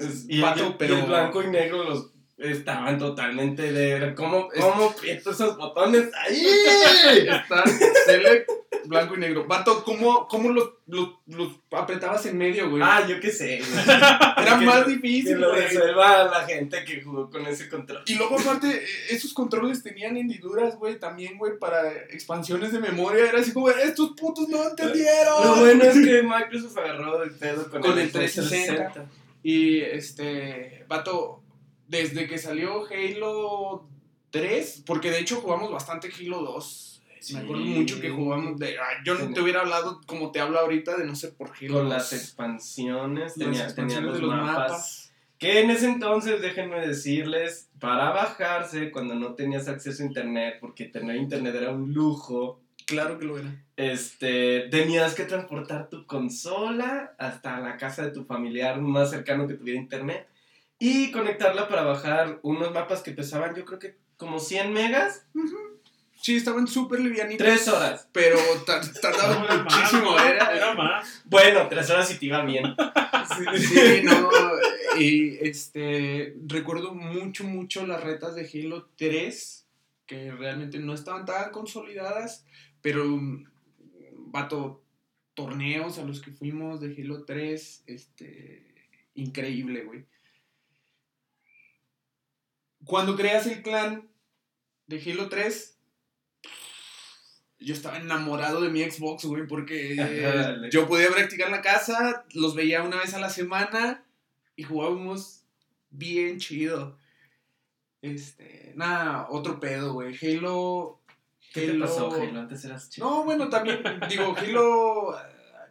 [0.00, 2.10] Es Y, vato, y- el blanco y negro los
[2.40, 4.14] estaban totalmente de...
[4.14, 6.42] ¿Cómo, cómo aprieto esos botones ahí?
[7.28, 7.64] están
[8.06, 8.50] select
[8.86, 9.44] Blanco y negro.
[9.46, 12.82] Vato, ¿cómo, cómo los, los, los apretabas en medio, güey?
[12.84, 13.84] Ah, yo qué sé, güey.
[13.86, 15.62] Era que- más Que difícil, lo güey.
[15.62, 18.02] resuelva la gente que jugó con ese control.
[18.06, 23.28] Y luego, aparte, esos controles tenían hendiduras, güey, también, güey, para expansiones de memoria.
[23.28, 25.44] Era así como, estos putos no entendieron.
[25.44, 29.04] Lo bueno es que Microsoft agarró el pedo con, Con el, el 360.
[29.42, 31.42] Y, este, vato,
[31.90, 33.88] desde que salió Halo
[34.30, 37.02] 3, porque de hecho jugamos bastante Halo 2.
[37.20, 37.34] Sí.
[37.34, 38.78] Me acuerdo mucho que jugamos de...
[38.78, 41.74] ay, yo no te hubiera hablado como te hablo ahorita de no ser por Halo
[41.74, 41.88] Con 2.
[41.92, 45.12] las expansiones, Las tenía, expansiones tenía los, de los mapas, mapas.
[45.38, 50.84] Que en ese entonces, déjenme decirles, para bajarse cuando no tenías acceso a internet, porque
[50.86, 53.54] tener internet era un lujo, Claro que lo era.
[53.76, 59.54] este, tenías que transportar tu consola hasta la casa de tu familiar más cercano que
[59.54, 60.26] tuviera internet
[60.80, 65.24] y conectarla para bajar unos mapas que pesaban yo creo que como 100 megas,
[66.22, 67.46] Sí, estaban súper livianitos.
[67.46, 68.06] tres horas.
[68.12, 70.18] Pero ta- tardaban No, era más, muchísimo.
[70.18, 71.22] Era, Era más.
[71.24, 72.64] Bueno, tres horas y te iba bien.
[73.56, 74.28] Sí, no.
[74.98, 76.36] Y este.
[76.46, 79.66] Recuerdo mucho, mucho las retas de Halo 3.
[80.06, 82.44] Que realmente no estaban tan consolidadas.
[82.82, 83.06] Pero.
[83.06, 83.44] mm,
[84.30, 84.82] Vato.
[85.32, 87.84] Torneos a los que fuimos de Halo 3.
[87.86, 88.66] Este.
[89.14, 90.04] Increíble, güey.
[92.84, 94.10] Cuando creas el clan
[94.90, 95.78] de Halo 3.
[97.60, 102.54] Yo estaba enamorado de mi Xbox, güey, porque Ajá, yo podía practicar la casa, los
[102.54, 104.04] veía una vez a la semana
[104.56, 105.44] y jugábamos
[105.90, 106.98] bien chido.
[108.02, 110.16] Este, nada, otro pedo, güey.
[110.20, 111.00] Halo.
[111.52, 112.40] ¿Qué te pasó, Halo?
[112.40, 113.08] Antes eras chido.
[113.08, 115.22] No, bueno, también, digo, Halo eh,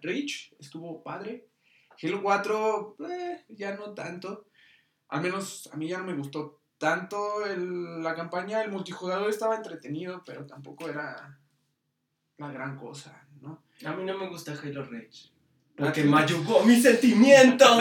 [0.01, 1.47] Reach estuvo padre.
[2.01, 4.45] Halo 4, eh, ya no tanto.
[5.09, 8.63] Al menos a mí ya no me gustó tanto el- la campaña.
[8.63, 11.37] El multijugador estaba entretenido, pero tampoco era
[12.37, 13.61] la gran cosa, ¿no?
[13.85, 15.31] A mí no me gusta Halo Reach.
[15.75, 17.69] Porque mayugó mis sentimientos.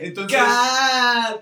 [0.00, 1.40] Entonces, ¡Cat!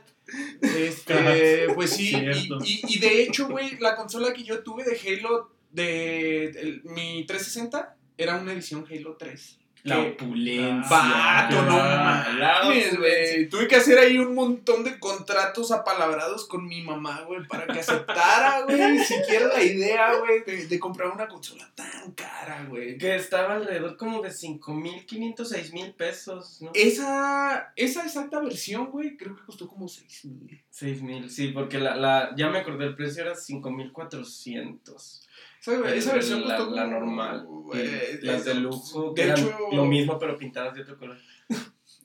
[0.62, 4.96] este, pues sí, y, y- y de hecho, güey, la consola que yo tuve de
[4.98, 9.58] Halo, de, el- mi 360, era una edición Halo 3.
[9.82, 10.88] La opulencia.
[10.88, 13.48] Vato, no La mames, güey.
[13.48, 17.80] Tuve que hacer ahí un montón de contratos apalabrados con mi mamá, güey, para que
[17.80, 22.98] aceptara, güey, siquiera la idea, güey, de, de comprar una consola tan cara, güey.
[22.98, 26.70] Que estaba alrededor como de 5.500, 6.000 pesos, ¿no?
[26.74, 30.62] Esa, esa exacta versión, güey, creo que costó como 6 mil.
[30.72, 35.20] 6.000, sí, porque la, la, ya me acordé, el precio era 5.400.
[35.60, 39.58] Esa, esa versión la, costó la como, eh, güey, y las de lujo, de hecho-
[39.72, 41.18] lo mismo pero pintadas de otro color.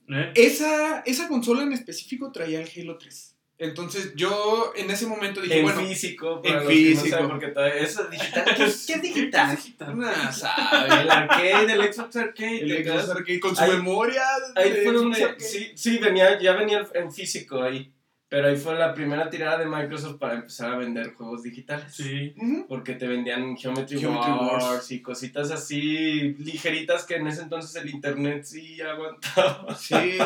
[0.09, 0.31] ¿Eh?
[0.35, 3.31] Esa, esa consola en específico traía el Halo 3.
[3.57, 7.07] Entonces yo en ese momento dije, en bueno, físico, en que no físico.
[7.07, 8.43] saben, porque todavía eso es digital.
[8.45, 9.57] ¿Qué, qué es digital?
[9.97, 12.59] nah, sabe, El arcade, el Xbox Arcade.
[12.59, 13.09] el ¿te Xbox?
[13.09, 14.23] Arcade con su Ahí- memoria.
[14.55, 15.39] Ahí de fue Xbox donde, Arcade.
[15.39, 17.93] sí, sí, venía, ya venía en físico ahí.
[18.35, 21.85] Pero ahí fue la primera tirada de Microsoft para empezar a vender juegos digitales.
[21.95, 22.35] Sí.
[22.67, 24.91] Porque te vendían Geometry, Geometry Wars, Wars.
[24.91, 29.73] y cositas así ligeritas que en ese entonces el internet sí aguantaba.
[29.77, 30.17] Sí.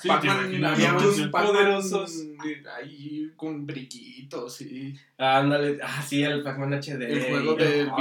[0.00, 0.08] Sí,
[1.30, 2.20] poderosos.
[2.76, 7.02] ahí con brillitos y Ándale, ah, sí, el Pac-Man HD.
[7.02, 7.92] El juego VR.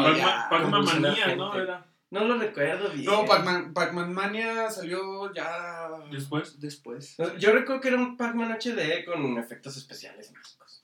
[0.50, 1.36] Pac-Man Manía.
[1.36, 1.54] ¿no?
[1.54, 3.06] Era No lo recuerdo bien.
[3.06, 6.60] No, Pac-Man Pac-Man Mania salió ya después.
[6.60, 7.16] después.
[7.38, 10.84] Yo recuerdo que era un Pac-Man HD con efectos especiales mágicos.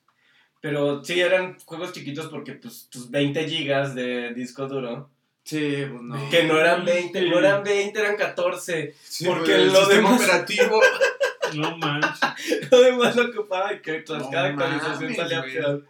[0.61, 5.09] Pero sí, eran juegos chiquitos porque pues, tus 20 gigas de disco duro,
[5.43, 6.29] Sí, pues no.
[6.29, 7.29] que no eran 20, Sí.
[7.29, 8.95] no eran 20, eran 14.
[9.03, 10.81] Sí, porque el lo sistema demás- operativo
[11.55, 12.19] No manches.
[12.71, 15.85] Lo demás lo ocupaba y que tras No cada actualización salía peor.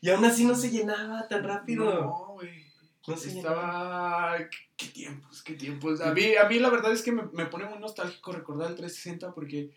[0.00, 1.84] Y aún así no se llenaba tan rápido.
[1.84, 2.27] No.
[3.08, 3.14] No.
[3.14, 4.36] Estaba.
[4.76, 6.00] ¿Qué, tiempos, qué tiempos.
[6.00, 8.76] A mí, a mí la verdad es que me, me pone muy nostálgico recordar el
[8.76, 9.70] 360 porque.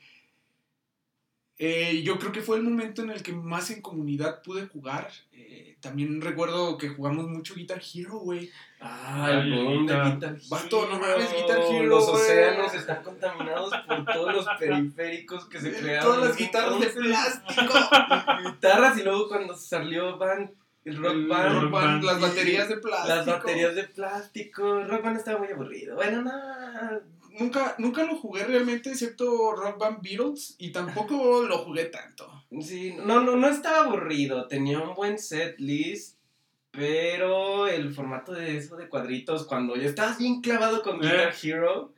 [1.58, 5.12] eh, yo creo que fue el momento en el que más en comunidad pude jugar.
[5.32, 8.50] Eh, también recuerdo que jugamos mucho Guitar Hero, güey.
[8.80, 10.34] Ah, el boom de Guitar.
[10.34, 10.42] Hero.
[10.50, 15.72] Vato, no mames, Guitar Hero, Los océanos están contaminados por todos los periféricos que se
[15.80, 16.06] crearon.
[16.16, 17.74] Todas las guitarras de plástico.
[18.52, 20.52] Guitarras y luego cuando salió Band,
[20.86, 23.16] el Rock Band, Rock Band, las baterías de plástico.
[23.16, 24.84] Las baterías de plástico.
[24.84, 25.96] Rock Band estaba muy aburrido.
[25.96, 26.32] Bueno, no.
[27.40, 32.30] Nunca, nunca lo jugué realmente, excepto Rock Band Beatles, y tampoco lo jugué tanto.
[32.60, 34.48] Sí, no, no, no estaba aburrido.
[34.48, 36.18] Tenía un buen set list.
[36.74, 41.08] Pero el formato de eso de cuadritos, cuando ya estabas bien clavado con Eh.
[41.10, 41.94] Guitar Hero,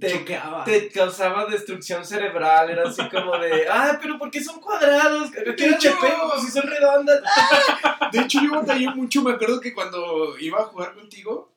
[0.00, 0.26] te,
[0.64, 2.70] te causaba destrucción cerebral.
[2.70, 5.30] Era así como de, ah, pero ¿por qué son cuadrados?
[5.30, 6.32] ¿Qué pego?
[6.40, 7.20] Si son redondas.
[8.12, 9.22] De hecho, yo batallé mucho.
[9.22, 11.52] Me acuerdo que cuando iba a jugar contigo,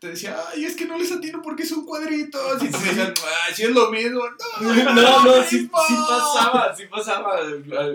[0.00, 2.62] te decía, ay, es que no les atino porque son cuadritos.
[2.62, 3.12] Y tú me decías,
[3.46, 4.20] ay, sí es lo mismo.
[4.60, 5.78] No, No, no, sí, mismo.
[5.88, 7.38] sí pasaba, sí pasaba.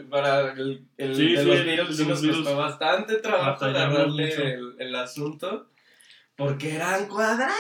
[0.10, 4.76] Para el, el Sí, de sí, los el sí nos costó bastante trabajo agarrarle el,
[4.80, 5.68] el asunto.
[6.36, 7.54] Porque eran cuadradas.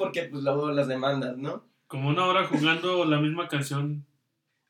[0.00, 1.64] Porque pues luego las demandas, ¿no?
[1.86, 4.06] Como una hora jugando la misma canción.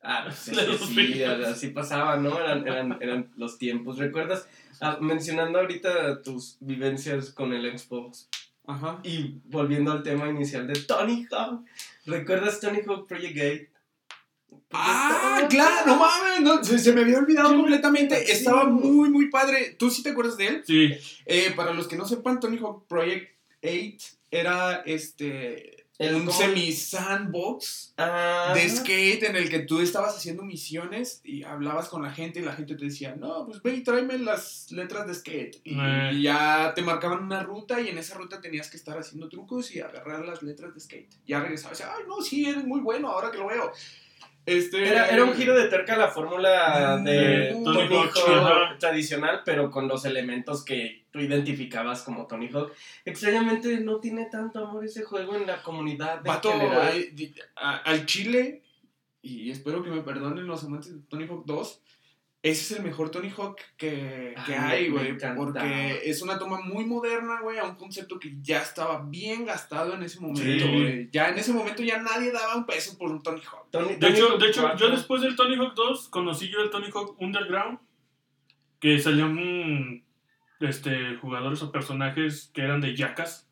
[0.02, 2.38] Ah, pues es De que los sí, así pasaba, ¿no?
[2.38, 3.98] Eran, eran, eran los tiempos.
[3.98, 4.48] ¿Recuerdas?
[4.80, 8.28] Ah, mencionando ahorita tus vivencias con el Xbox
[8.66, 8.98] Ajá.
[9.04, 11.64] y volviendo al tema inicial de Tony Hawk,
[12.06, 13.70] ¿recuerdas Tony Hawk Project Gate?
[14.72, 18.32] Ah, claro, no mames, no, se, se me había olvidado no completamente.
[18.32, 19.76] Estaba muy, muy padre.
[19.78, 20.62] ¿Tú sí te acuerdas de él?
[20.66, 20.92] Sí,
[21.26, 23.30] Eh, para los que no sepan, Tony Hawk Project
[23.62, 30.42] 8 era este El un semi-sandbox Ah, de skate en el que tú estabas haciendo
[30.42, 33.82] misiones y hablabas con la gente y la gente te decía, no, pues ve y
[33.82, 35.60] tráeme las letras de skate.
[35.64, 36.10] Y, Eh.
[36.14, 39.74] y ya te marcaban una ruta y en esa ruta tenías que estar haciendo trucos
[39.74, 41.12] y agarrar las letras de skate.
[41.26, 43.70] Ya regresabas y ay, no, sí, eres muy bueno ahora que lo veo.
[44.46, 48.78] Este, Era, era un giro de tuerca a la fórmula de Mm, Tony Tony Hawk
[48.78, 52.72] tradicional, pero con los elementos que tú identificabas como Tony Hawk.
[53.04, 56.96] Extrañamente no tiene tanto amor ese juego en la comunidad Vato, general.
[56.96, 58.62] eh, al Chile,
[59.22, 61.80] y espero que me perdonen los amantes de Tony Hawk 2,
[62.42, 65.16] ese es el mejor Tony Hawk que, que Ay, hay, güey.
[65.36, 69.92] Porque es una toma muy moderna, güey, a un concepto que ya estaba bien gastado
[69.94, 71.08] en ese momento, Sí.
[71.12, 73.70] Ya en ese momento ya nadie daba un peso por un Tony Hawk.
[73.70, 74.78] Tony- De Tony hecho, Hawk de hecho 4.
[74.78, 77.78] yo después del Tony Hawk 2 conocí yo el Tony Hawk Underground,
[78.80, 80.02] que salían
[80.60, 83.49] este, jugadores o personajes que eran de yacas.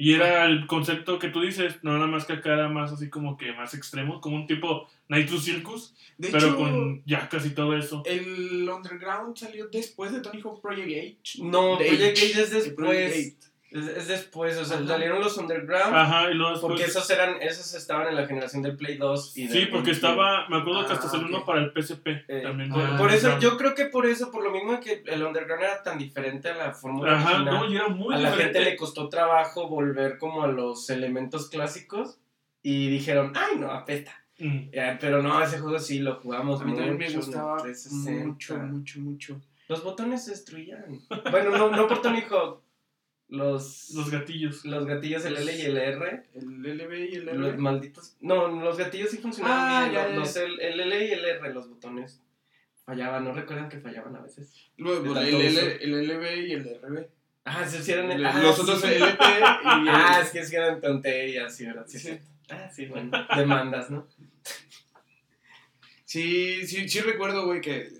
[0.00, 3.10] Y era el concepto que tú dices, no nada más que acá era más así
[3.10, 7.50] como que más extremo, como un tipo Nitro Circus, De pero hecho, con yacas y
[7.50, 8.04] todo eso.
[8.06, 11.44] el Underground salió después de Tony Hawk Project 8.
[11.44, 13.47] No, Project H, Gate es de Project después.
[13.70, 14.86] Es, es después, o sea, Ajá.
[14.86, 15.94] salieron los Underground.
[15.94, 16.70] Ajá, y luego después...
[16.70, 19.90] Porque esos eran, esos estaban en la generación del Play 2 y Sí, del porque
[19.90, 21.46] estaba, me acuerdo que hasta Ah, salió uno ok.
[21.46, 22.70] para el PSP Eh, también.
[22.70, 25.62] por, del por eso, yo creo que por eso, por lo mismo que el Underground
[25.64, 28.58] era tan diferente a la fórmula Ajá, original, no, y era muy a la diferente.
[28.58, 32.18] gente le costó trabajo volver como a los elementos clásicos
[32.62, 34.12] y dijeron, ay no, apesta.
[34.38, 34.68] Mm.
[34.72, 38.24] Eh, pero no, ese juego sí lo jugamos A mí también me gustaba 360.
[38.26, 39.40] mucho, mucho, mucho.
[39.68, 41.00] Los botones se destruían.
[41.30, 42.62] Bueno, no, no por Tony Hawk.
[43.28, 44.64] Los, Los gatillos.
[44.64, 46.22] los gatillos, el L y el R.
[46.34, 47.56] El LB y el Los R.
[47.58, 48.16] malditos.
[48.20, 49.92] No, los gatillos sí funcionaban Ah, bien.
[49.94, 50.42] ya, los, ya.
[50.42, 52.20] los el, el L y el R, los botones.
[52.86, 54.50] Fallaban, ¿no recuerdan que fallaban a veces?
[54.78, 57.06] Luego, el, tanto el, LB y el RB.
[57.44, 58.24] Ah, se hicieron el.
[58.24, 58.62] Ah, los sí.
[58.62, 61.84] otros y el- Ah, es que es que eran tonterías, sí, ¿verdad?
[61.86, 62.08] Sí, Sí.
[62.08, 62.18] sí.
[62.50, 63.10] Ah, sí, bueno.
[63.36, 64.06] Demandas, ¿no?
[66.04, 67.90] Sí, sí, sí recuerdo, güey, que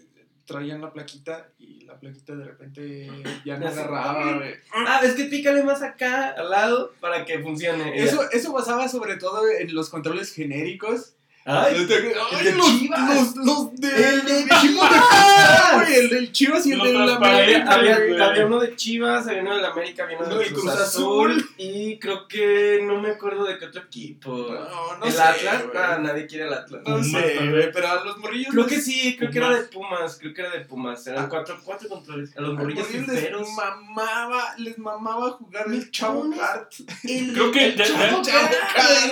[0.49, 3.11] traían la plaquita y la plaquita de repente
[3.45, 4.55] ya no agarraba, güey.
[4.75, 8.03] Ah, es que pícale más acá, al lado, para que funcione.
[8.03, 11.15] Eso, eso pasaba sobre todo en los controles genéricos.
[11.51, 13.37] Ay, el de los, Chivas.
[13.37, 15.89] Los, los de, El de Chivas.
[15.91, 18.27] el del Chivas y el del transparentes, América.
[18.29, 21.51] había, uno de Chivas, había uno del América, había uno del Cruz, Cruz Azul, Azul.
[21.57, 24.31] y creo que no me acuerdo de qué otro equipo.
[24.31, 25.63] No, no ¿El sé, Atlas?
[25.75, 26.83] Ah, nadie quiere el Atlas.
[26.87, 30.19] No sé, güey, pero a los morrillos Creo que sí, creo que era de Pumas.
[30.21, 31.07] Creo que era de Pumas.
[31.07, 31.29] Eran Ah.
[31.31, 32.37] cuatro, cuatro controles.
[32.37, 36.29] A los morrillos les mamaba, les mamaba jugar el Chavo.
[36.37, 36.73] Kart.
[37.03, 38.53] Creo que de- de- Chavo Kart,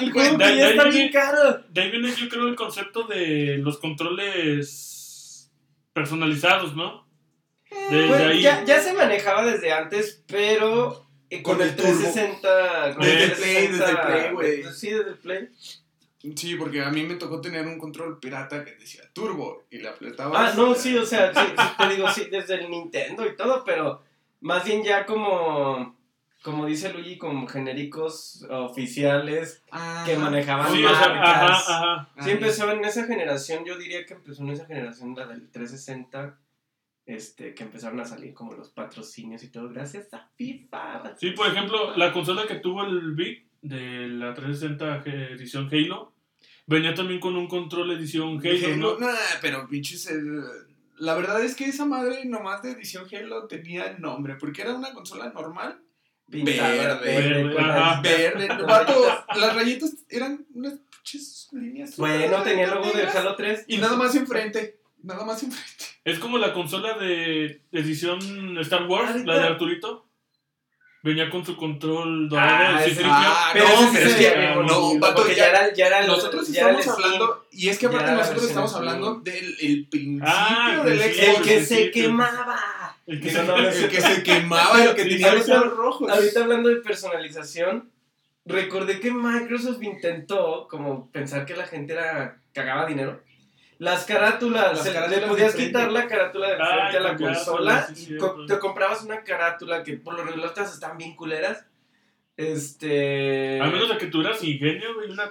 [0.02, 0.36] el güey.
[0.36, 1.60] De- de ya está bien caro.
[1.70, 5.50] De ahí viene, yo creo, el concepto de los controles
[5.92, 7.06] personalizados, ¿no?
[7.88, 8.42] Bueno, ahí.
[8.42, 11.90] ya, ya se manejaba desde antes, pero eh, con, Con el el turbo.
[11.90, 12.94] 360.
[12.94, 14.74] con Desde el Play, desde el 360, Play, güey.
[14.74, 15.48] Sí, desde el Play.
[16.34, 19.88] Sí, porque a mí me tocó tener un control pirata que decía turbo y le
[19.88, 20.48] apretaba.
[20.48, 23.62] Ah, no, sí, o sea, sí, sí, te digo, sí, desde el Nintendo y todo,
[23.64, 24.02] pero
[24.40, 25.96] más bien ya como,
[26.42, 29.62] como dice Luigi, como genéricos oficiales
[30.04, 31.68] que manejaban Sí, marcas.
[31.68, 32.22] ajá, ajá.
[32.24, 36.38] Sí, empezó en esa generación, yo diría que empezó en esa generación, la del 360,
[37.06, 41.16] este, que empezaron a salir como los patrocinios y todo, gracias a FIFA.
[41.18, 46.12] Sí, por ejemplo, la consola que tuvo el Big de la 360 edición Halo
[46.66, 49.06] venía también con un control edición Halo, Halo, ¿no?
[49.06, 50.06] nah, pero pinches.
[50.08, 50.44] el-
[50.98, 54.74] La verdad es que esa madre nomás de edición Halo tenía el nombre, porque era
[54.74, 55.78] una consola normal.
[56.28, 58.00] Verde, verde, ajá.
[58.00, 61.96] Verde, vato, las rayitas eran unas pinches líneas.
[61.96, 63.06] Bueno, tenía el logo del.
[63.08, 63.64] Halo 3.
[63.68, 64.80] Y nada más enfrente.
[65.02, 65.84] Nada más enfrente.
[66.04, 70.02] Es como la consola de edición Star Wars, Ahorita- la de Arturito.
[71.04, 72.76] venía con su control dorado.
[72.78, 73.50] Ah, sí, ah.
[73.52, 76.48] Pero no, pero es que- no, bonito, vato, ya- ya era, ya era el- Nosotros
[76.48, 81.00] ya estamos hablando, y es que aparte nosotros estamos hablando del el principio Ah, del
[81.00, 81.18] el Xbox.
[81.38, 82.02] El que se principio.
[82.02, 82.60] quemaba.
[83.06, 86.10] El que se- no, no, El que se quemaba, el que tenía los ojos rojos.
[86.10, 87.90] Ahorita hablando de personalización,
[88.44, 93.22] recordé que Microsoft intentó como pensar que la gente era cagaba dinero.
[93.78, 97.86] Las carátulas, Las se- carátulas le podías quitar la carátula de frente a la consola
[97.94, 98.46] sí, y co- cierto.
[98.46, 101.64] te comprabas una carátula que por lo regular todas están bien culeras.
[102.36, 103.60] Este.
[103.60, 105.30] A menos de que tuvieras ingenio, güey, una...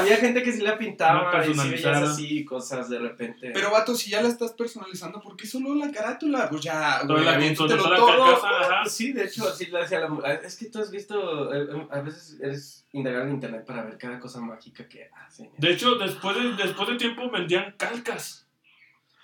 [0.00, 2.10] Había gente que sí la pintaba y sí veías personalizada.
[2.12, 3.50] así cosas de repente.
[3.52, 6.48] Pero vato, si ya la estás personalizando, ¿por qué solo la carátula?
[6.48, 8.06] Pues ya, güey, la la todo.
[8.24, 8.86] carcasa, ajá.
[8.88, 11.86] Sí, de hecho, así le decía la mu- Es que tú has visto, eh, eh,
[11.90, 15.50] a veces eres indagar en internet para ver cada cosa mágica que hacen.
[15.58, 18.42] De hecho, después de, después de tiempo vendían calcas.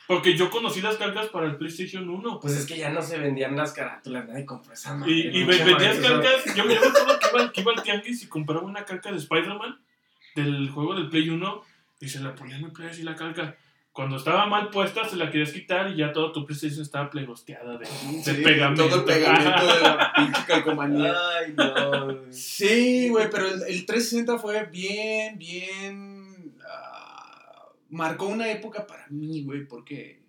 [0.07, 2.41] Porque yo conocí las calcas para el PlayStation 1.
[2.41, 5.13] Pues es que ya no se vendían las carátulas, nadie compró esa madre.
[5.13, 6.53] Y, y vendías calcas.
[6.57, 9.79] Yo me acuerdo que iba, que iba al tianguis y compraba una calca de Spider-Man
[10.35, 11.63] del juego del Play 1
[12.01, 13.57] y se la ponía en mi Play así la calca.
[13.93, 17.77] Cuando estaba mal puesta, se la querías quitar y ya todo tu PlayStation estaba plegosteada
[17.77, 18.89] de, de Sí, pegamento.
[18.89, 21.13] Todo el pegamento de la pinche calcomanía.
[21.39, 22.33] Ay, no.
[22.33, 26.55] Sí, güey, pero el, el 360 fue bien, bien.
[26.67, 30.23] ah, marcó una época para mí, güey, porque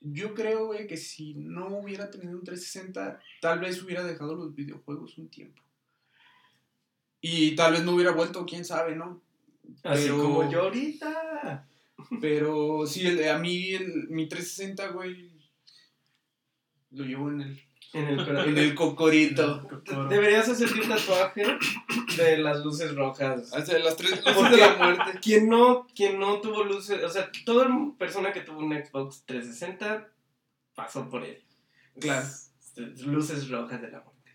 [0.00, 4.54] yo creo, güey, que si no hubiera tenido un 360, tal vez hubiera dejado los
[4.54, 5.62] videojuegos un tiempo.
[7.20, 9.20] Y tal vez no hubiera vuelto, quién sabe, ¿no?
[9.82, 11.66] Así Pero- como yo ahorita.
[12.20, 15.30] Pero sí, el, a mí el, mi 360, güey,
[16.92, 17.62] lo llevo en el,
[17.92, 19.68] En el, en el cocorito.
[20.08, 21.44] Deberías hacerte un tatuaje
[22.16, 23.52] de las luces rojas.
[23.54, 25.18] Hacia las tres luces ¿Por de la muerte.
[25.20, 27.68] Quien no, quien no tuvo luces, o sea, toda
[27.98, 30.08] persona que tuvo un Xbox 360
[30.74, 31.42] pasó por él.
[32.00, 32.26] Claro.
[32.26, 32.46] Es-
[33.02, 34.30] Luces rojas de la muerte.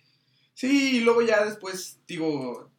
[0.54, 2.70] Sí, y luego ya después, digo,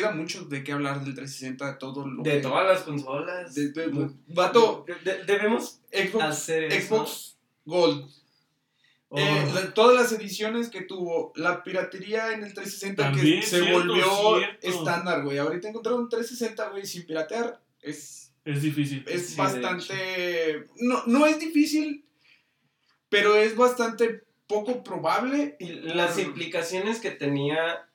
[0.00, 3.54] queda mucho de qué hablar del 360, de todo lo De que- todas las consolas.
[3.54, 6.86] de- de- vato, De- de- debemos Xbox, hacer eso.
[6.96, 8.08] Xbox Gold.
[9.08, 9.18] Oh.
[9.18, 13.60] Eh, la- todas las ediciones que tuvo, la piratería en el 360 También, que se
[13.60, 14.66] cierto, volvió cierto.
[14.68, 15.38] estándar, güey.
[15.38, 19.04] Ahorita encontrar un 360, güey, sin piratear es, Es difícil.
[19.08, 20.66] es Sí, bastante...
[20.80, 22.04] No, no es difícil,
[23.08, 25.56] pero es bastante poco probable.
[25.60, 27.85] Y las implicaciones que tenía,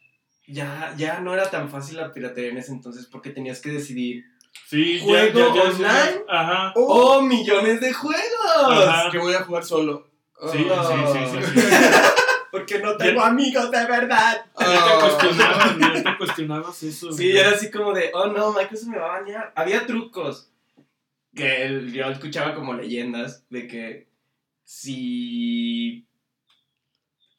[0.52, 4.26] ya, ya no era tan fácil la piratería en ese entonces porque tenías que decidir.
[4.68, 6.24] Sí, ¿Juego ya, ya, online?
[6.30, 6.74] Ajá.
[6.76, 8.22] ¡Oh, millones de juegos!
[8.88, 9.10] Ajá.
[9.12, 10.08] que voy a jugar solo.
[10.52, 10.64] Sí, sí,
[11.14, 11.20] sí,
[11.54, 11.68] sí, sí.
[12.52, 14.46] Porque no tengo amigos de verdad.
[14.60, 14.98] Ya te Ah.
[15.00, 17.12] cuestionabas, ya te cuestionabas eso.
[17.14, 19.54] Sí, era así como de, oh no, Microsoft me va a bañar.
[19.56, 20.52] Había trucos
[21.34, 24.08] que el- yo escuchaba como leyendas de que
[24.66, 26.06] si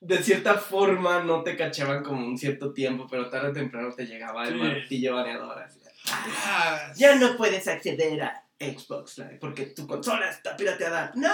[0.02, 4.04] de cierta forma no te cachaban como un cierto tiempo, pero tarde o temprano te
[4.06, 4.60] llegaba el Sí.
[4.60, 5.78] martillo así.
[6.44, 11.12] Ah, Ya no puedes acceder a Xbox Live porque tu consola está pirateada.
[11.14, 11.30] ¡No!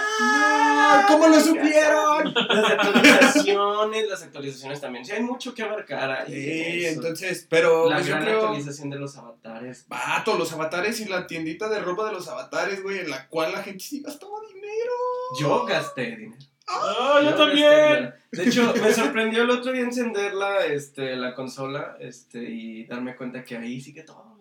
[1.07, 2.33] ¿Cómo lo supieron?
[2.33, 5.05] Las actualizaciones, las actualizaciones también.
[5.05, 6.31] Sí, hay mucho que abarcar ahí.
[6.33, 8.39] Sí, entonces, pero la pues, yo gran creo...
[8.41, 9.85] actualización de los avatares.
[9.87, 13.51] Vato, los avatares y la tiendita de ropa de los avatares, güey, en la cual
[13.51, 14.93] la gente sí gastaba dinero.
[15.39, 16.35] Yo gasté dinero.
[16.69, 18.13] ¡Ah, yo Yo también!
[18.31, 23.15] De hecho, me sorprendió el otro día encender la, este, la consola este, y darme
[23.15, 24.37] cuenta que ahí sigue todo.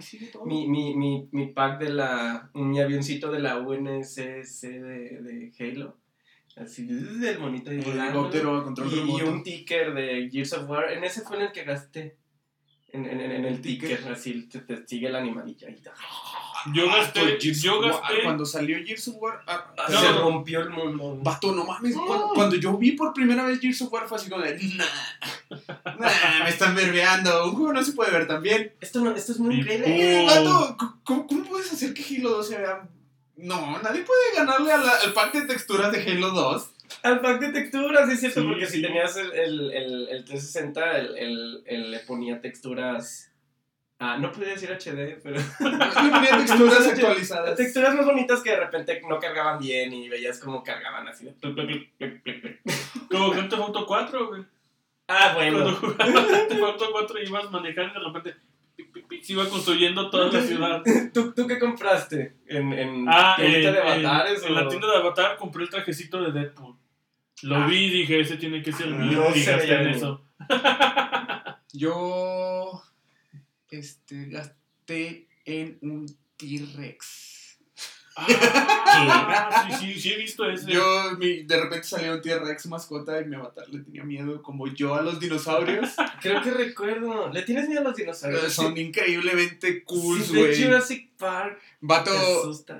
[0.00, 0.44] Sí, de todo.
[0.44, 2.50] Mi, mi, mi, mi pack de la.
[2.54, 4.16] Mi avioncito de la UNSC
[4.62, 5.96] de, de Halo.
[6.56, 8.02] Así, del monito ahí El volando.
[8.20, 10.90] helicóptero control Y, y un ticker de Gears of War.
[10.92, 12.16] En ese fue en el que gasté.
[12.90, 15.80] En, en, en, en el ticker, así te, te sigue el animalillo ahí.
[16.74, 19.42] Yo Vato, gasté, Gears yo gasté, Cuando salió Gears of War.
[19.46, 20.00] ah, ah, No.
[20.00, 21.18] Se rompió el mundo.
[21.22, 21.94] Vato, no mames.
[21.94, 24.58] Cuando, cuando yo vi por primera vez Gears of War fue así como de.
[25.48, 27.44] Nah, nah, me están verbeando.
[27.46, 28.72] Un juego no se puede ver tan bien.
[28.80, 30.24] Esto, no, esto es muy increíble.
[30.26, 32.88] vato, ¿cómo, cómo puedes hacer que Halo 2 se vea.?
[33.36, 36.70] No, nadie puede ganarle a la- al pack de texturas de Halo 2.
[37.02, 38.72] Al pack de texturas, es cierto, Sí, porque sí.
[38.76, 43.30] si tenías el, el, el, el 360, el, el, el le ponía texturas.
[44.00, 45.40] Ah, no podía decir HD, pero.
[46.38, 47.56] Texturas actualizadas.
[47.56, 51.24] Texturas más bonitas que de repente no cargaban bien y veías como cargaban así.
[51.24, 51.90] de-
[53.10, 54.44] como Grand Theft Auto 4, güey.
[55.08, 55.76] Ah, Cuando bueno.
[55.76, 58.36] jugabas Grand Theft Auto 4 ibas manejando y de repente
[59.24, 60.82] se iba construyendo toda la ciudad.
[61.12, 62.36] ¿Tú, ¿Tú qué compraste?
[62.46, 64.42] ¿En, en Ah, tiendita en, de avatares?
[64.44, 66.76] en o- la tienda de Avatar compré el trajecito de Deadpool.
[67.42, 69.24] Lo vi y dije, ese tiene que ser el mío.
[69.28, 69.96] No y se gasté veía en bien.
[69.96, 70.24] eso.
[71.72, 72.82] Yo.
[73.70, 74.26] Este.
[74.26, 76.06] Gasté en un
[76.36, 77.36] T-Rex.
[78.20, 80.72] Ah, sí, sí, sí he visto ese.
[80.72, 84.66] Yo, mi- de repente salió un T-Rex mascota y mi avatar le tenía miedo, como
[84.66, 85.90] yo a los dinosaurios.
[86.20, 87.30] Creo que recuerdo.
[87.30, 88.44] ¿Le tienes miedo a los dinosaurios?
[88.44, 90.60] Eh, Son increíblemente cool, güey.
[90.60, 92.10] Jurassic Park, Vato.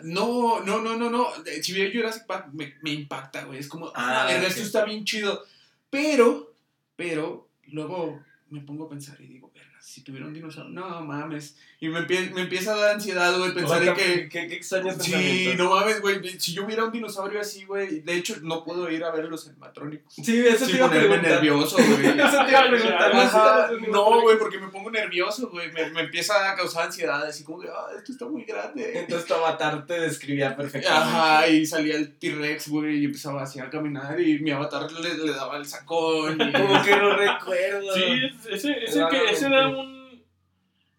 [0.02, 1.28] No, no, no, no, no.
[1.62, 3.60] Si veo Jurassic Park me, me impacta, güey.
[3.60, 4.48] Es como, ah, Ah, verga, ok.
[4.48, 5.44] esto está bien chido.
[5.90, 6.52] Pero,
[6.96, 8.20] pero, luego
[8.50, 9.47] me pongo a pensar y digo,
[9.88, 11.56] si tuviera un dinosaurio, no mames.
[11.80, 14.28] Y me, empie- me empieza a dar ansiedad, güey, pensar en que.
[14.28, 16.20] ¿Qué, qué extraños Sí, no mames, güey.
[16.38, 18.00] Si yo hubiera un dinosaurio así, güey.
[18.00, 20.12] De hecho, no puedo ir a ver los animatrónicos.
[20.12, 21.32] Sí, eso Sí, te iba a ponerme preguntar.
[21.42, 22.06] nervioso, güey.
[22.20, 23.14] Eso te iba a preguntar.
[23.14, 23.20] ¿no?
[23.20, 25.70] Ajá, no, güey, porque me pongo nervioso, güey.
[25.72, 28.98] Me, me empieza a causar ansiedad, así como de, ah, esto está muy grande.
[28.98, 30.88] Entonces tu avatar te describía perfectamente.
[31.16, 35.14] Ajá, y salía el T-Rex, güey, y empezaba así a caminar, y mi avatar le,
[35.16, 36.34] le daba el sacón.
[36.40, 36.52] Y...
[36.58, 37.94] Como que lo recuerdo.
[37.94, 39.56] Sí, es- ese, ese, No, que, no, ese no.
[39.56, 39.77] era un.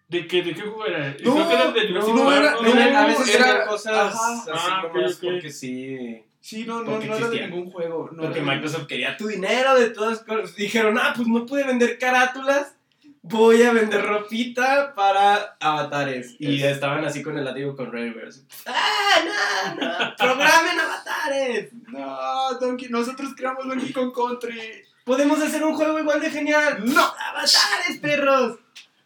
[0.10, 1.10] ¿De qué, de qué juego era?
[1.24, 2.62] No, Creo que era el de no, no, era- ¿no?
[2.64, 4.34] no, Tenía- a veces era- cosas ajá.
[4.34, 5.20] así Ah, ok, nomás ok.
[5.22, 6.24] porque sí.
[6.42, 8.10] Sí, no, no, no era de ningún juego.
[8.12, 10.56] No Porque era Microsoft quería tu dinero de todas cosas.
[10.56, 12.74] Dijeron, ah, pues no pude vender carátulas.
[13.22, 16.36] Voy a vender ropita para avatares.
[16.40, 18.44] Y Es- estaban así con el látigo con Rayverse.
[18.66, 20.16] ¡Ah, no, no!
[20.18, 21.70] ¡Programen avatares!
[21.90, 24.60] No, Donkey, nosotros creamos Donkey Kong Country.
[25.04, 26.82] ¡Podemos hacer un juego igual de genial!
[26.86, 27.02] ¡No!
[27.02, 28.58] ¡Avatares, perros!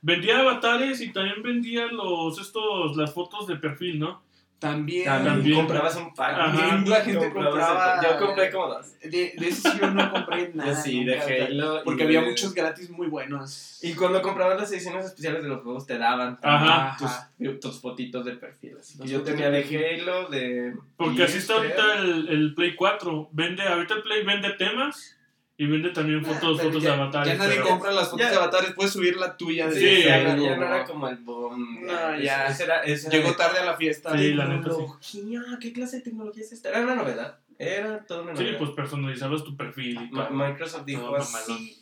[0.05, 4.21] Vendía avatares y también vendía los, estos, las fotos de perfil, ¿no?
[4.59, 5.03] También.
[5.05, 6.37] También, comprabas un pack.
[6.39, 6.57] Ajá.
[6.57, 8.01] También la gente Comprabas compraba.
[8.01, 8.99] Yo compré como dos.
[9.01, 10.69] De, de ese yo no compré nada.
[10.73, 11.79] Yo sí, de nunca, Halo.
[11.81, 13.79] y Porque de- había muchos gratis muy buenos.
[13.83, 16.95] Y cuando comprabas las ediciones especiales de los juegos te daban Ajá.
[17.37, 18.77] tus, tus fotitos de perfil.
[18.79, 20.73] así que yo tenía de de Halo, de...
[20.95, 23.29] Porque así está ahorita el, el Play 4.
[23.33, 25.17] Vende, ahorita el Play vende temas
[25.55, 27.33] y vende también fotos, Ah, pero fotos ya, de avatares.
[27.33, 28.31] Ya nadie pero- compra las fotos Ya.
[28.31, 29.67] de avatares, puedes subir la tuya.
[29.67, 30.65] de Sí, ya, no, ya no ¿no?
[30.75, 31.81] era como el boom.
[31.85, 32.47] No, ya.
[32.47, 34.17] Era, Llegó de tarde a la fiesta.
[34.17, 34.77] Sí, la neta sí.
[34.77, 36.69] Tecnología, ¿qué clase de tecnología es esta?
[36.69, 37.39] Era una novedad.
[37.59, 38.57] Era toda una Sí, novedad.
[38.59, 40.29] pues personalizabas tu perfil y todo.
[40.31, 41.77] Microsoft dijo Todo así,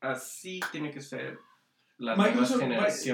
[0.00, 1.38] así tiene que ser
[1.98, 2.62] la nueva Microsoft,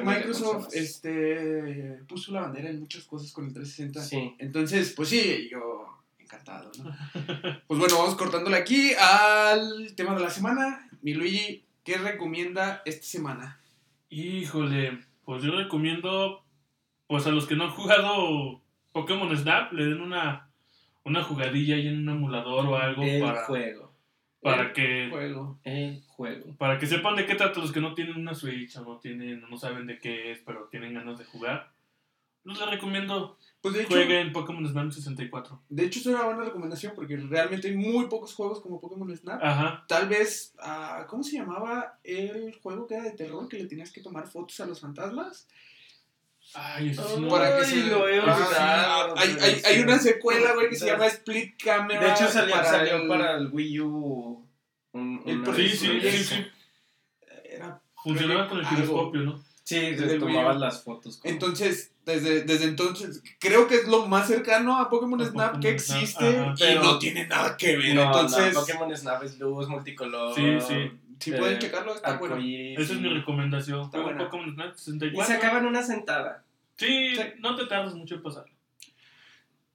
[0.05, 4.03] Microsoft este, puso la bandera en muchas cosas con el 360.
[4.03, 4.35] Sí.
[4.39, 6.00] Entonces, pues sí, yo
[6.31, 6.85] encantado, ¿no?
[7.67, 10.89] pues bueno, vamos cortándole aquí al tema de la semana.
[11.03, 13.61] Mi Luigi, ¿qué recomienda esta semana?
[14.11, 16.45] Híjole, pues yo recomiendo,
[17.07, 18.61] pues a los que no han jugado
[18.93, 20.49] Pokémon Snap, le den una,
[21.05, 23.93] una jugadilla ahí en un emulador o algo El para, juego.
[24.41, 25.59] para que Juego.
[25.65, 26.57] El juego.
[26.57, 29.41] para que sepan de qué trata los que no tienen una Switch o no tienen,
[29.49, 31.73] no saben de qué es, pero tienen ganas de jugar.
[32.45, 35.61] Pues les recomiendo Pues de hecho, jueguen Pokémon Snap 64.
[35.69, 39.39] de hecho es una buena recomendación porque realmente hay muy pocos juegos como Pokémon Snap.
[39.43, 39.85] Ajá.
[39.87, 43.91] Tal vez, ah, ¿cómo se llamaba el juego que era de terror que le tenías
[43.93, 45.47] que tomar fotos a los fantasmas?
[46.55, 49.99] Ay, eso sí no- Para que se lo he Ah, olvidado, hay, hay, hay una
[49.99, 52.01] secuela, güey, que se llama Split Camera.
[52.01, 54.47] De hecho salió para, salió el- para el Wii U.
[54.93, 56.47] Un, El una Sí, sí, sí, sí.
[57.45, 59.45] Era- Funcionaba con el giroscopio, ¿no?
[59.63, 61.19] Sí, te tomabas las fotos.
[61.19, 65.53] como- Entonces, desde, desde entonces, creo que es lo más cercano a Pokémon A Snap
[65.61, 67.95] que Pokémon existe y no tiene nada que ver.
[67.95, 70.35] no, entonces, no, Pokémon Snap es luz, multicolor.
[70.35, 70.91] Sí, sí.
[71.19, 72.37] si eh, pueden checarlo, está bueno.
[72.37, 73.83] Esa es mi recomendación.
[73.83, 74.03] Está.
[74.19, 75.25] Pokémon Snap Y 64.
[75.27, 76.45] se acaban una sentada.
[76.77, 77.23] Sí, Sí.
[77.41, 78.45] no te tardas mucho en pasar.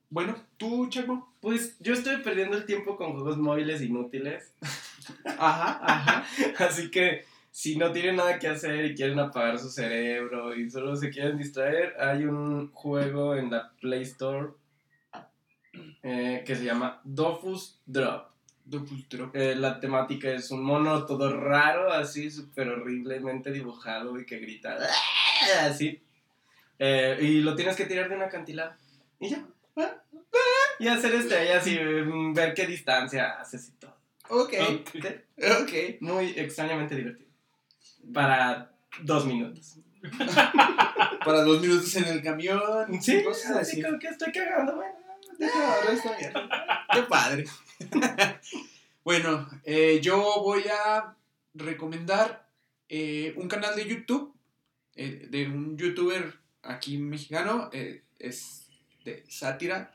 [0.10, 1.30] Bueno, tú, Chaco.
[1.42, 4.54] Pues yo estoy perdiendo el tiempo con juegos móviles inútiles.
[5.38, 6.26] Ajá, ajá.
[6.66, 7.26] Así que
[7.56, 11.38] si no tienen nada que hacer y quieren apagar su cerebro y solo se quieren
[11.38, 14.50] distraer, hay un juego en la Play Store
[16.04, 18.28] eh, que se llama Dofus Drop.
[18.66, 19.34] Double Drop.
[19.34, 24.76] Eh, la temática es un mono todo raro, así súper horriblemente dibujado y que grita
[24.78, 26.02] "¡Ah!", así.
[26.78, 28.74] Eh, y lo tienes que tirar de una acantilado.
[29.18, 29.46] Y ya.
[30.80, 33.96] Y hacer este, y mm, ver qué distancia haces y todo.
[34.28, 34.90] Ok, Ok.
[34.92, 35.00] ¿Sí?
[35.62, 36.02] ok.
[36.02, 37.25] Muy extrañamente divertido.
[38.14, 39.80] Para dos minutos.
[41.26, 43.02] Para dos minutos en el camión.
[43.02, 43.82] Sí, cosas así así.
[43.82, 44.94] como que estoy cagando, bueno.
[45.38, 46.32] Déjalo, está bien.
[46.94, 47.46] Qué padre.
[49.04, 51.16] bueno, eh, yo voy a
[51.54, 52.48] recomendar
[52.88, 54.34] eh, un canal de YouTube
[54.96, 57.70] eh, de un youtuber aquí mexicano.
[58.20, 58.70] es
[59.04, 59.94] de sátira.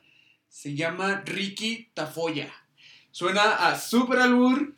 [0.48, 2.52] Se llama Ricky Tafoya.
[3.12, 4.74] Suena a super albur,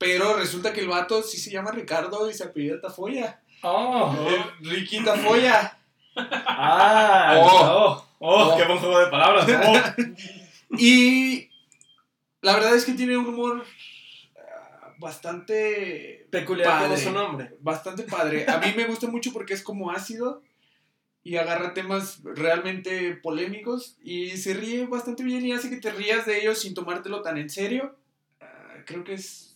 [0.00, 3.40] pero resulta que el vato sí se llama Ricardo y se apellida Tafoya.
[3.62, 5.76] Oh, Eh, Ricky Tafoya.
[6.16, 8.06] ah, Oh.
[8.18, 9.46] oh, oh, qué buen juego de palabras.
[9.66, 10.02] Oh.
[10.78, 11.50] Y
[12.42, 13.64] la verdad es que tiene un humor
[14.38, 16.96] ah, bastante Peculiar como Padre.
[17.04, 17.56] su nombre.
[17.60, 18.46] bastante padre.
[18.48, 20.42] A mí me gusta mucho porque es como ácido
[21.24, 26.24] y agarra temas realmente polémicos y se ríe bastante bien y hace que te rías
[26.24, 27.96] de ellos sin tomártelo tan en serio.
[28.40, 29.49] Ah, creo que es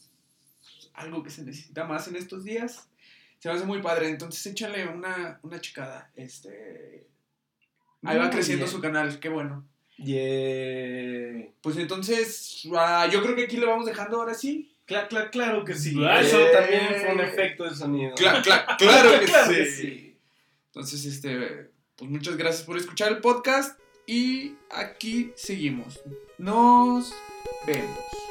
[0.95, 2.89] algo que se necesita más en estos días.
[3.39, 6.11] Se me hace muy padre, entonces échale una, una checada.
[6.17, 7.07] Este,
[8.03, 8.75] ahí va creciendo bien.
[8.77, 9.67] su canal, qué bueno.
[9.97, 11.47] Yeah.
[11.61, 14.71] Pues entonces, ah, yo creo que aquí lo vamos dejando ahora sí.
[14.87, 15.95] Cla- cla- claro que sí.
[16.05, 18.15] Ah, Eso también fue un efecto de sonido.
[18.17, 19.55] Cla- cla- claro que Claro sí.
[19.57, 20.17] que sí.
[20.67, 26.01] Entonces, este, pues muchas gracias por escuchar el podcast y aquí seguimos.
[26.39, 27.15] Nos
[27.67, 28.24] vemos.